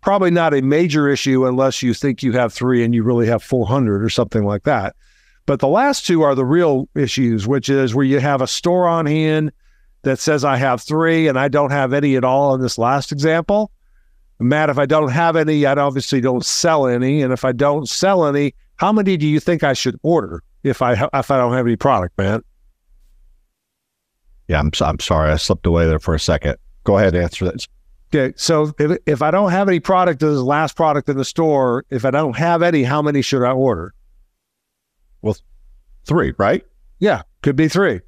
Probably 0.00 0.30
not 0.30 0.54
a 0.54 0.62
major 0.62 1.08
issue 1.08 1.46
unless 1.46 1.82
you 1.82 1.94
think 1.94 2.22
you 2.22 2.32
have 2.32 2.52
three 2.52 2.84
and 2.84 2.94
you 2.94 3.02
really 3.02 3.26
have 3.26 3.42
400 3.42 4.02
or 4.02 4.10
something 4.10 4.44
like 4.44 4.64
that. 4.64 4.96
But 5.46 5.60
the 5.60 5.68
last 5.68 6.06
two 6.06 6.22
are 6.22 6.34
the 6.34 6.44
real 6.44 6.88
issues, 6.94 7.46
which 7.46 7.70
is 7.70 7.94
where 7.94 8.04
you 8.04 8.20
have 8.20 8.42
a 8.42 8.46
store 8.46 8.86
on 8.86 9.06
hand 9.06 9.50
that 10.02 10.18
says 10.18 10.44
I 10.44 10.56
have 10.56 10.82
three 10.82 11.26
and 11.26 11.38
I 11.38 11.48
don't 11.48 11.70
have 11.70 11.92
any 11.92 12.16
at 12.16 12.24
all 12.24 12.54
in 12.54 12.60
this 12.60 12.76
last 12.76 13.12
example. 13.12 13.70
Matt, 14.40 14.70
if 14.70 14.78
I 14.78 14.86
don't 14.86 15.10
have 15.10 15.36
any, 15.36 15.66
I 15.66 15.72
obviously 15.74 16.20
don't 16.20 16.44
sell 16.44 16.86
any. 16.86 17.22
And 17.22 17.32
if 17.32 17.44
I 17.44 17.52
don't 17.52 17.88
sell 17.88 18.24
any, 18.24 18.54
how 18.76 18.92
many 18.92 19.16
do 19.16 19.26
you 19.26 19.40
think 19.40 19.64
I 19.64 19.72
should 19.72 19.98
order 20.02 20.42
if 20.62 20.80
I 20.82 20.92
if 21.14 21.30
I 21.30 21.36
don't 21.36 21.52
have 21.52 21.66
any 21.66 21.76
product, 21.76 22.16
man? 22.18 22.42
Yeah, 24.46 24.60
I'm 24.60 24.70
I'm 24.80 25.00
sorry, 25.00 25.30
I 25.30 25.36
slipped 25.36 25.66
away 25.66 25.86
there 25.86 25.98
for 25.98 26.14
a 26.14 26.20
second. 26.20 26.56
Go 26.84 26.98
ahead, 26.98 27.14
answer 27.14 27.44
that. 27.46 27.66
Okay, 28.14 28.32
so 28.36 28.72
if 28.78 28.98
if 29.06 29.22
I 29.22 29.30
don't 29.30 29.50
have 29.50 29.68
any 29.68 29.80
product 29.80 30.22
as 30.22 30.36
the 30.36 30.44
last 30.44 30.76
product 30.76 31.08
in 31.08 31.16
the 31.16 31.24
store, 31.24 31.84
if 31.90 32.04
I 32.04 32.10
don't 32.10 32.36
have 32.36 32.62
any, 32.62 32.84
how 32.84 33.02
many 33.02 33.20
should 33.20 33.44
I 33.44 33.52
order? 33.52 33.92
Well, 35.20 35.36
three, 36.06 36.32
right? 36.38 36.64
Yeah, 37.00 37.22
could 37.42 37.56
be 37.56 37.68
three. 37.68 38.00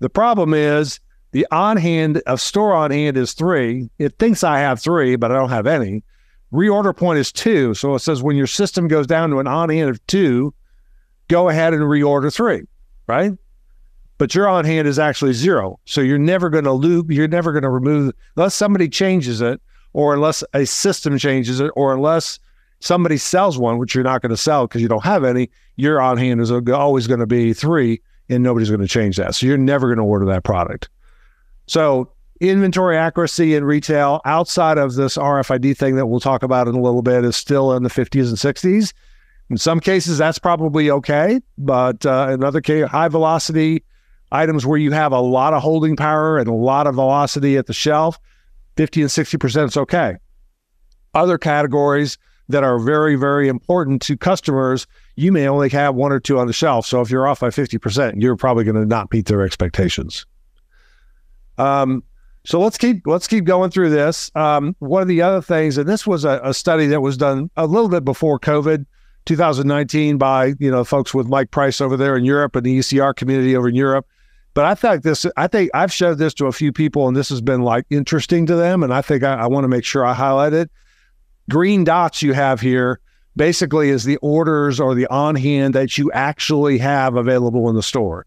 The 0.00 0.10
problem 0.10 0.52
is 0.52 1.00
the 1.32 1.46
on 1.50 1.76
hand 1.76 2.22
of 2.26 2.40
store 2.40 2.74
on 2.74 2.90
hand 2.90 3.16
is 3.16 3.32
three. 3.32 3.90
It 3.98 4.18
thinks 4.18 4.44
I 4.44 4.58
have 4.58 4.80
three, 4.80 5.16
but 5.16 5.30
I 5.30 5.34
don't 5.34 5.50
have 5.50 5.66
any. 5.66 6.02
Reorder 6.52 6.96
point 6.96 7.18
is 7.18 7.32
two. 7.32 7.74
So 7.74 7.94
it 7.94 7.98
says 8.00 8.22
when 8.22 8.36
your 8.36 8.46
system 8.46 8.88
goes 8.88 9.06
down 9.06 9.30
to 9.30 9.40
an 9.40 9.46
on 9.46 9.68
hand 9.68 9.90
of 9.90 10.06
two, 10.06 10.54
go 11.28 11.48
ahead 11.48 11.74
and 11.74 11.82
reorder 11.82 12.32
three, 12.32 12.62
right? 13.06 13.32
But 14.18 14.34
your 14.34 14.48
on 14.48 14.64
hand 14.64 14.88
is 14.88 14.98
actually 14.98 15.34
zero. 15.34 15.78
So 15.84 16.00
you're 16.00 16.18
never 16.18 16.48
going 16.48 16.64
to 16.64 16.72
loop, 16.72 17.10
you're 17.10 17.28
never 17.28 17.52
going 17.52 17.64
to 17.64 17.70
remove, 17.70 18.14
unless 18.36 18.54
somebody 18.54 18.88
changes 18.88 19.40
it, 19.40 19.60
or 19.92 20.14
unless 20.14 20.42
a 20.54 20.64
system 20.64 21.18
changes 21.18 21.60
it, 21.60 21.70
or 21.74 21.92
unless 21.92 22.38
somebody 22.80 23.16
sells 23.16 23.58
one, 23.58 23.78
which 23.78 23.94
you're 23.94 24.04
not 24.04 24.22
going 24.22 24.30
to 24.30 24.36
sell 24.36 24.66
because 24.66 24.80
you 24.80 24.88
don't 24.88 25.04
have 25.04 25.24
any, 25.24 25.50
your 25.76 26.00
on 26.00 26.16
hand 26.16 26.40
is 26.40 26.50
always 26.50 27.06
going 27.06 27.20
to 27.20 27.26
be 27.26 27.52
three 27.52 28.00
and 28.28 28.42
nobody's 28.42 28.68
going 28.70 28.80
to 28.80 28.88
change 28.88 29.16
that. 29.16 29.34
So 29.34 29.46
you're 29.46 29.58
never 29.58 29.88
going 29.88 29.98
to 29.98 30.04
order 30.04 30.26
that 30.26 30.44
product. 30.44 30.88
So 31.66 32.10
inventory 32.40 32.96
accuracy 32.96 33.54
in 33.54 33.64
retail 33.64 34.20
outside 34.24 34.78
of 34.78 34.94
this 34.94 35.16
RFID 35.16 35.76
thing 35.76 35.96
that 35.96 36.06
we'll 36.06 36.20
talk 36.20 36.42
about 36.42 36.68
in 36.68 36.74
a 36.74 36.80
little 36.80 37.02
bit 37.02 37.24
is 37.24 37.36
still 37.36 37.72
in 37.74 37.82
the 37.82 37.88
50s 37.88 38.28
and 38.28 38.36
60s. 38.36 38.92
In 39.48 39.56
some 39.56 39.80
cases, 39.80 40.18
that's 40.18 40.38
probably 40.38 40.90
okay, 40.90 41.40
but 41.56 42.04
uh, 42.04 42.30
in 42.32 42.42
other 42.42 42.60
cases, 42.60 42.90
high 42.90 43.08
velocity 43.08 43.84
items 44.32 44.66
where 44.66 44.78
you 44.78 44.90
have 44.90 45.12
a 45.12 45.20
lot 45.20 45.54
of 45.54 45.62
holding 45.62 45.96
power 45.96 46.36
and 46.38 46.48
a 46.48 46.54
lot 46.54 46.86
of 46.86 46.96
velocity 46.96 47.56
at 47.56 47.66
the 47.66 47.72
shelf, 47.72 48.18
50 48.76 49.02
and 49.02 49.10
60% 49.10 49.68
is 49.68 49.76
okay. 49.76 50.16
Other 51.14 51.38
categories, 51.38 52.18
that 52.48 52.62
are 52.62 52.78
very, 52.78 53.16
very 53.16 53.48
important 53.48 54.00
to 54.02 54.16
customers, 54.16 54.86
you 55.16 55.32
may 55.32 55.48
only 55.48 55.68
have 55.70 55.94
one 55.94 56.12
or 56.12 56.20
two 56.20 56.38
on 56.38 56.46
the 56.46 56.52
shelf. 56.52 56.86
So 56.86 57.00
if 57.00 57.10
you're 57.10 57.26
off 57.26 57.40
by 57.40 57.48
50%, 57.48 58.22
you're 58.22 58.36
probably 58.36 58.64
going 58.64 58.76
to 58.76 58.86
not 58.86 59.12
meet 59.12 59.26
their 59.26 59.42
expectations. 59.42 60.26
Um, 61.58 62.02
so 62.44 62.60
let's 62.60 62.78
keep 62.78 63.06
let's 63.06 63.26
keep 63.26 63.44
going 63.44 63.70
through 63.70 63.90
this. 63.90 64.30
Um, 64.34 64.76
one 64.78 65.02
of 65.02 65.08
the 65.08 65.22
other 65.22 65.42
things, 65.42 65.78
and 65.78 65.88
this 65.88 66.06
was 66.06 66.24
a, 66.24 66.40
a, 66.44 66.54
study 66.54 66.86
that 66.86 67.00
was 67.00 67.16
done 67.16 67.50
a 67.56 67.66
little 67.66 67.88
bit 67.88 68.04
before 68.04 68.38
COVID, 68.38 68.86
2019, 69.24 70.16
by 70.18 70.54
you 70.60 70.70
know 70.70 70.84
folks 70.84 71.12
with 71.12 71.28
Mike 71.28 71.50
Price 71.50 71.80
over 71.80 71.96
there 71.96 72.16
in 72.16 72.24
Europe 72.24 72.54
and 72.54 72.64
the 72.64 72.78
ECR 72.78 73.16
community 73.16 73.56
over 73.56 73.68
in 73.68 73.74
Europe. 73.74 74.06
But 74.54 74.64
I 74.64 74.74
think 74.74 75.02
this, 75.02 75.26
I 75.36 75.48
think 75.48 75.70
I've 75.74 75.92
showed 75.92 76.18
this 76.18 76.32
to 76.34 76.46
a 76.46 76.52
few 76.52 76.72
people, 76.72 77.08
and 77.08 77.16
this 77.16 77.28
has 77.28 77.40
been 77.40 77.62
like 77.62 77.84
interesting 77.90 78.46
to 78.46 78.54
them, 78.54 78.82
and 78.82 78.94
I 78.94 79.02
think 79.02 79.22
I, 79.24 79.34
I 79.34 79.46
want 79.48 79.64
to 79.64 79.68
make 79.68 79.84
sure 79.84 80.04
I 80.04 80.14
highlight 80.14 80.52
it 80.52 80.70
green 81.48 81.84
dots 81.84 82.22
you 82.22 82.32
have 82.32 82.60
here 82.60 83.00
basically 83.36 83.90
is 83.90 84.04
the 84.04 84.16
orders 84.18 84.80
or 84.80 84.94
the 84.94 85.06
on 85.08 85.34
hand 85.34 85.74
that 85.74 85.98
you 85.98 86.10
actually 86.12 86.78
have 86.78 87.16
available 87.16 87.68
in 87.68 87.76
the 87.76 87.82
store. 87.82 88.26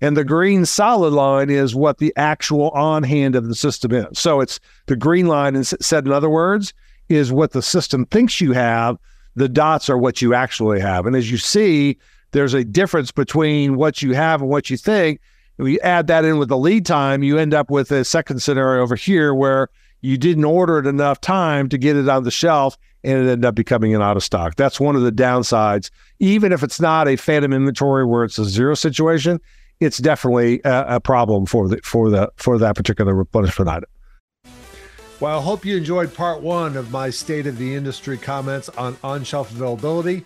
And 0.00 0.16
the 0.16 0.24
green 0.24 0.64
solid 0.64 1.12
line 1.12 1.50
is 1.50 1.74
what 1.74 1.98
the 1.98 2.12
actual 2.16 2.70
on 2.70 3.02
hand 3.02 3.34
of 3.34 3.48
the 3.48 3.54
system 3.54 3.92
is. 3.92 4.18
So 4.18 4.40
it's 4.40 4.60
the 4.86 4.96
green 4.96 5.26
line, 5.26 5.56
and 5.56 5.66
said 5.66 6.06
in 6.06 6.12
other 6.12 6.30
words, 6.30 6.72
is 7.08 7.32
what 7.32 7.52
the 7.52 7.62
system 7.62 8.04
thinks 8.06 8.40
you 8.40 8.52
have. 8.52 8.96
The 9.34 9.48
dots 9.48 9.88
are 9.88 9.98
what 9.98 10.22
you 10.22 10.34
actually 10.34 10.80
have. 10.80 11.06
And 11.06 11.16
as 11.16 11.30
you 11.30 11.38
see, 11.38 11.96
there's 12.32 12.54
a 12.54 12.64
difference 12.64 13.10
between 13.10 13.76
what 13.76 14.02
you 14.02 14.14
have 14.14 14.40
and 14.40 14.50
what 14.50 14.70
you 14.70 14.76
think. 14.76 15.20
We 15.56 15.80
add 15.80 16.06
that 16.06 16.24
in 16.24 16.38
with 16.38 16.48
the 16.48 16.58
lead 16.58 16.86
time, 16.86 17.22
you 17.22 17.38
end 17.38 17.54
up 17.54 17.70
with 17.70 17.90
a 17.90 18.04
second 18.04 18.40
scenario 18.40 18.82
over 18.82 18.94
here 18.94 19.34
where 19.34 19.68
you 20.00 20.16
didn't 20.16 20.44
order 20.44 20.78
it 20.78 20.86
enough 20.86 21.20
time 21.20 21.68
to 21.70 21.78
get 21.78 21.96
it 21.96 22.08
on 22.08 22.22
the 22.22 22.30
shelf 22.30 22.78
and 23.02 23.14
it 23.14 23.30
ended 23.30 23.44
up 23.44 23.54
becoming 23.54 23.94
an 23.94 24.02
out 24.02 24.16
of 24.16 24.22
stock. 24.22 24.54
That's 24.56 24.78
one 24.78 24.94
of 24.94 25.02
the 25.02 25.12
downsides. 25.12 25.90
Even 26.20 26.52
if 26.52 26.62
it's 26.62 26.80
not 26.80 27.08
a 27.08 27.16
phantom 27.16 27.52
inventory 27.52 28.04
where 28.04 28.24
it's 28.24 28.38
a 28.38 28.44
zero 28.44 28.74
situation, 28.74 29.40
it's 29.80 29.98
definitely 29.98 30.60
a, 30.64 30.96
a 30.96 31.00
problem 31.00 31.46
for 31.46 31.68
the 31.68 31.80
for 31.82 32.10
the 32.10 32.30
for 32.36 32.58
that 32.58 32.76
particular 32.76 33.14
replenishment 33.14 33.68
item. 33.68 33.88
Well, 35.20 35.40
I 35.40 35.42
hope 35.42 35.64
you 35.64 35.76
enjoyed 35.76 36.14
part 36.14 36.42
one 36.42 36.76
of 36.76 36.92
my 36.92 37.10
state 37.10 37.46
of 37.46 37.58
the 37.58 37.74
industry 37.74 38.18
comments 38.18 38.68
on 38.70 38.96
on 39.02 39.24
shelf 39.24 39.50
availability. 39.50 40.24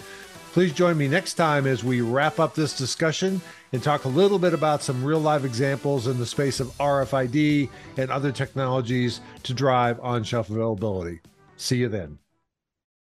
Please 0.52 0.72
join 0.74 0.98
me 0.98 1.08
next 1.08 1.34
time 1.34 1.66
as 1.66 1.82
we 1.82 2.02
wrap 2.02 2.38
up 2.38 2.54
this 2.54 2.76
discussion 2.76 3.40
and 3.72 3.82
talk 3.82 4.04
a 4.04 4.08
little 4.08 4.38
bit 4.38 4.52
about 4.52 4.82
some 4.82 5.02
real 5.02 5.18
life 5.18 5.44
examples 5.44 6.06
in 6.06 6.18
the 6.18 6.26
space 6.26 6.60
of 6.60 6.68
RFID 6.76 7.70
and 7.96 8.10
other 8.10 8.30
technologies 8.32 9.22
to 9.44 9.54
drive 9.54 9.98
on 10.00 10.24
shelf 10.24 10.50
availability. 10.50 11.20
See 11.56 11.78
you 11.78 11.88
then. 11.88 12.18